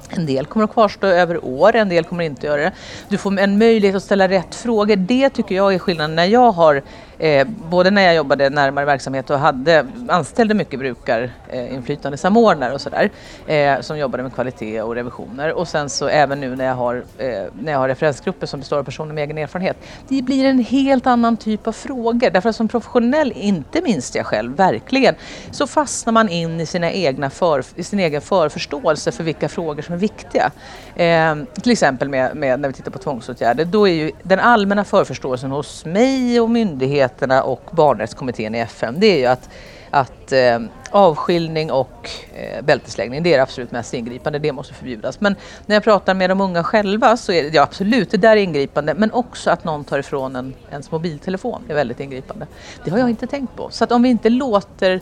En 0.09 0.25
del 0.25 0.45
kommer 0.45 0.63
att 0.63 0.73
kvarstå 0.73 1.07
över 1.07 1.45
år, 1.45 1.75
en 1.75 1.89
del 1.89 2.03
kommer 2.03 2.23
inte 2.23 2.39
att 2.39 2.43
göra 2.43 2.61
det. 2.61 2.71
Du 3.09 3.17
får 3.17 3.39
en 3.39 3.57
möjlighet 3.57 3.95
att 3.95 4.03
ställa 4.03 4.27
rätt 4.27 4.55
frågor. 4.55 4.95
Det 4.95 5.29
tycker 5.29 5.55
jag 5.55 5.73
är 5.73 5.79
skillnaden 5.79 6.15
när 6.15 6.25
jag 6.25 6.51
har, 6.51 6.81
eh, 7.21 7.47
både 7.69 7.91
när 7.91 8.01
jag 8.01 8.15
jobbade 8.15 8.49
närmare 8.49 8.85
verksamhet 8.85 9.29
och 9.29 9.39
hade, 9.39 9.85
anställde 10.07 10.53
mycket 10.53 10.79
brukarinflytande 10.79 12.15
eh, 12.15 12.19
samordnare 12.19 12.73
och 12.73 12.81
sådär, 12.81 13.09
eh, 13.47 13.79
som 13.81 13.97
jobbade 13.97 14.23
med 14.23 14.33
kvalitet 14.33 14.81
och 14.81 14.95
revisioner. 14.95 15.53
Och 15.53 15.67
sen 15.67 15.89
så 15.89 16.07
även 16.07 16.39
nu 16.39 16.55
när 16.55 16.65
jag 16.65 16.75
har, 16.75 17.03
eh, 17.17 17.43
när 17.59 17.71
jag 17.71 17.79
har 17.79 17.87
referensgrupper 17.87 18.47
som 18.47 18.59
består 18.59 18.77
av 18.77 18.83
personer 18.83 19.13
med 19.13 19.23
egen 19.23 19.37
erfarenhet. 19.37 19.77
Det 20.07 20.21
blir 20.21 20.45
en 20.45 20.59
helt 20.59 21.07
annan 21.07 21.37
typ 21.37 21.67
av 21.67 21.71
frågor. 21.71 22.29
Därför 22.29 22.49
att 22.49 22.55
som 22.55 22.67
professionell, 22.67 23.33
inte 23.35 23.81
minst 23.81 24.15
jag 24.15 24.25
själv, 24.25 24.55
verkligen, 24.55 25.15
så 25.51 25.67
fastnar 25.67 26.13
man 26.13 26.29
in 26.29 26.59
i, 26.59 26.65
sina 26.65 26.91
egna 26.91 27.29
för, 27.29 27.63
i 27.75 27.83
sin 27.83 27.99
egen 27.99 28.21
förförståelse 28.21 29.11
för 29.11 29.23
vilka 29.23 29.49
frågor 29.49 29.81
som 29.81 29.93
är 29.95 29.99
viktiga. 29.99 30.51
Eh, 30.95 31.35
till 31.61 31.71
exempel 31.71 32.09
med, 32.09 32.35
med, 32.35 32.59
när 32.59 32.67
vi 32.67 32.73
tittar 32.73 32.91
på 32.91 32.99
tvångsåtgärder, 32.99 33.65
då 33.65 33.87
är 33.87 33.93
ju 33.93 34.11
den 34.23 34.39
allmänna 34.39 34.83
förförståelsen 34.83 35.51
hos 35.51 35.85
mig 35.85 36.41
och 36.41 36.49
myndigheter 36.49 37.10
rättigheterna 37.11 37.43
och 37.43 37.61
barnrättskommittén 37.71 38.55
i 38.55 38.59
FN, 38.59 38.95
det 38.99 39.07
är 39.07 39.17
ju 39.17 39.25
att 39.25 39.49
att, 39.93 40.31
eh, 40.31 40.59
avskiljning 40.91 41.71
och 41.71 42.09
eh, 42.35 42.63
bältesläggning. 42.63 43.23
Det 43.23 43.33
är 43.33 43.37
det 43.37 43.43
absolut 43.43 43.71
mest 43.71 43.93
ingripande, 43.93 44.39
det 44.39 44.51
måste 44.51 44.73
förbjudas. 44.73 45.21
Men 45.21 45.35
när 45.65 45.75
jag 45.75 45.83
pratar 45.83 46.13
med 46.13 46.29
de 46.29 46.41
unga 46.41 46.63
själva 46.63 47.17
så 47.17 47.31
är 47.31 47.43
det 47.43 47.49
ja, 47.49 47.63
absolut, 47.63 48.11
det 48.11 48.17
där 48.17 48.37
är 48.37 48.41
ingripande. 48.41 48.93
Men 48.93 49.11
också 49.11 49.51
att 49.51 49.63
någon 49.63 49.83
tar 49.83 49.99
ifrån 49.99 50.35
en 50.35 50.53
ens 50.71 50.91
mobiltelefon 50.91 51.63
är 51.69 51.73
väldigt 51.73 51.99
ingripande. 51.99 52.47
Det 52.85 52.91
har 52.91 52.97
jag 52.97 53.09
inte 53.09 53.27
tänkt 53.27 53.55
på. 53.55 53.69
Så 53.69 53.83
att 53.83 53.91
om 53.91 54.03
vi 54.03 54.09
inte 54.09 54.29
låter 54.29 55.01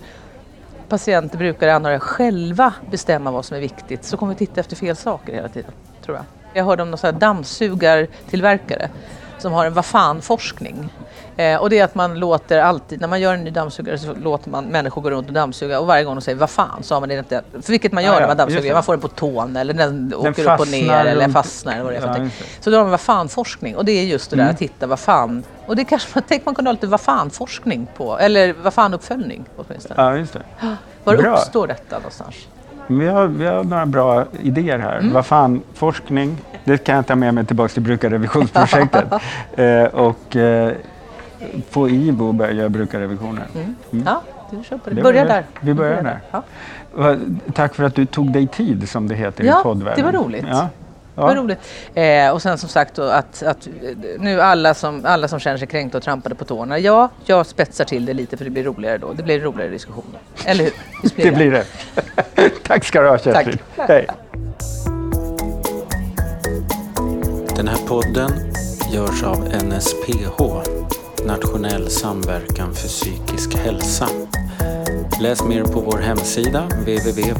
patienter, 0.89 1.37
brukare, 1.37 1.73
anhöriga 1.75 1.99
själva 1.99 2.73
bestämma 2.91 3.31
vad 3.31 3.45
som 3.45 3.57
är 3.57 3.61
viktigt 3.61 4.03
så 4.03 4.17
kommer 4.17 4.33
vi 4.33 4.37
titta 4.37 4.59
efter 4.59 4.75
fel 4.75 4.95
saker 4.95 5.33
hela 5.33 5.49
tiden, 5.49 5.71
tror 6.05 6.17
jag. 6.17 6.25
Jag 6.53 6.65
hörde 6.65 6.83
om 6.83 6.91
någon 6.91 6.97
sån 6.97 7.13
här 7.13 7.19
dammsugartillverkare 7.19 8.89
som 9.41 9.53
har 9.53 9.65
en 9.65 9.73
vad 9.73 9.85
fan-forskning. 9.85 10.89
Eh, 11.37 11.55
och 11.61 11.69
det 11.69 11.79
är 11.79 11.83
att 11.83 11.95
man 11.95 12.19
låter 12.19 12.59
alltid, 12.59 13.01
när 13.01 13.07
man 13.07 13.21
gör 13.21 13.33
en 13.33 13.43
ny 13.43 13.49
dammsugare 13.49 13.97
så 13.97 14.13
låter 14.13 14.49
man 14.49 14.65
människor 14.65 15.01
gå 15.01 15.09
runt 15.09 15.27
och 15.27 15.33
dammsuga 15.33 15.79
och 15.79 15.87
varje 15.87 16.03
gång 16.03 16.15
de 16.15 16.21
säger 16.21 16.37
vad 16.37 16.49
fan 16.49 16.83
så 16.83 16.93
har 16.95 16.99
man 16.99 17.09
det 17.09 17.15
inte, 17.15 17.41
för 17.61 17.71
vilket 17.71 17.91
man 17.91 18.03
gör 18.03 18.09
Ja, 18.11 18.15
ja, 18.15 18.19
när 18.19 18.27
man 18.27 18.37
dammsuger, 18.37 18.73
man 18.73 18.83
får 18.83 18.93
den 18.93 19.01
på 19.01 19.07
tån 19.07 19.55
eller 19.55 19.73
den 19.73 20.13
åker 20.15 20.53
upp 20.53 20.59
och 20.59 20.67
ner 20.67 21.05
eller 21.05 21.29
fastnar 21.29 21.73
eller 21.73 21.83
vad 21.83 21.93
det 21.93 21.97
är 21.97 22.13
för 22.13 22.23
Ja. 22.23 22.29
Så 22.59 22.69
då 22.69 22.77
har 22.77 22.83
man 22.83 22.91
vad 22.91 22.99
fan-forskning 23.01 23.75
och 23.75 23.85
det 23.85 23.91
är 23.91 24.03
just 24.03 24.29
det 24.29 24.35
där 24.35 24.43
Mm. 24.43 24.53
att 24.55 24.61
hitta 24.61 24.87
vad 24.87 24.99
fan, 24.99 25.43
och 25.67 25.75
det 25.75 25.85
kanske 25.85 26.09
man, 26.13 26.23
tänk 26.27 26.45
man 26.45 26.55
kunde 26.55 26.69
ha 26.69 26.73
lite 26.73 26.87
vad 26.87 27.01
fan-forskning 27.01 27.87
på, 27.97 28.17
eller 28.17 28.53
vad 28.63 28.73
fan-uppföljning 28.73 29.45
åtminstone. 29.57 29.95
Ja, 30.01 30.15
just 30.17 30.33
det. 30.33 30.41
Var 31.03 31.17
Bra. 31.17 31.33
uppstår 31.35 31.67
detta 31.67 31.95
någonstans? 31.97 32.35
Vi 32.89 33.07
har, 33.07 33.27
vi 33.27 33.45
har 33.45 33.63
några 33.63 33.85
bra 33.85 34.25
idéer 34.41 34.79
här. 34.79 34.97
Mm. 34.99 35.13
Vad 35.13 35.25
fan, 35.25 35.61
forskning. 35.73 36.37
Det 36.63 36.77
kan 36.77 36.95
jag 36.95 37.07
ta 37.07 37.15
med 37.15 37.33
mig 37.33 37.45
tillbaka 37.45 37.73
till 37.73 37.81
brukarrevisionsprojektet. 37.81 39.05
eh, 39.55 39.83
och 39.83 40.35
eh, 40.35 40.71
få 41.69 41.89
IVO 41.89 42.31
börja 42.31 42.51
göra 42.51 42.69
brukarrevisioner. 42.69 43.43
Mm. 43.55 44.03
Ja, 44.05 44.21
du 44.51 44.63
kör 44.63 44.77
på 44.77 44.89
det. 44.89 44.95
Det 44.95 45.01
Börja 45.01 45.25
där. 45.25 45.43
Vi 45.61 45.73
börjar 45.73 46.03
där. 46.03 46.19
Ja. 46.31 46.43
Tack 47.53 47.75
för 47.75 47.83
att 47.83 47.95
du 47.95 48.05
tog 48.05 48.31
dig 48.33 48.47
tid 48.47 48.89
som 48.89 49.07
det 49.07 49.15
heter 49.15 49.43
Ja, 49.43 49.59
i 49.59 49.63
poddvärlden. 49.63 50.05
det 50.05 50.11
var 50.11 50.25
roligt. 50.25 50.45
Ja. 50.49 50.69
Ja. 51.19 51.35
roligt. 51.35 51.59
Eh, 51.93 52.29
och 52.29 52.41
sen 52.41 52.57
som 52.57 52.69
sagt 52.69 52.95
då 52.95 53.03
att, 53.03 53.43
att 53.43 53.67
eh, 53.67 53.71
nu 54.19 54.41
alla 54.41 54.73
som, 54.73 55.05
alla 55.05 55.27
som 55.27 55.39
känner 55.39 55.57
sig 55.57 55.67
kränkta 55.67 55.97
och 55.97 56.03
trampade 56.03 56.35
på 56.35 56.45
tårna. 56.45 56.79
Ja, 56.79 57.09
jag 57.25 57.45
spetsar 57.45 57.85
till 57.85 58.05
det 58.05 58.13
lite 58.13 58.37
för 58.37 58.45
det 58.45 58.51
blir 58.51 58.63
roligare 58.63 58.97
då. 58.97 59.13
Det 59.13 59.23
blir 59.23 59.39
roligare 59.39 59.71
diskussioner. 59.71 60.19
Eller 60.45 60.63
hur? 60.63 60.73
Visst 61.03 61.15
Det 61.17 61.31
blir 61.31 61.51
det. 61.51 61.65
Tack 62.63 62.85
ska 62.85 63.01
du 63.01 63.09
ha 63.09 63.17
Kerstin. 63.17 63.57
Hej. 63.77 64.07
Den 67.55 67.67
här 67.67 67.87
podden 67.87 68.31
görs 68.93 69.23
av 69.23 69.37
NSPH, 69.63 70.43
Nationell 71.25 71.89
samverkan 71.89 72.73
för 72.73 72.87
psykisk 72.87 73.57
hälsa. 73.57 74.07
Läs 75.21 75.43
mer 75.43 75.63
på 75.63 75.79
vår 75.79 75.97
hemsida 75.97 76.61
www.nsph.se 76.61 77.39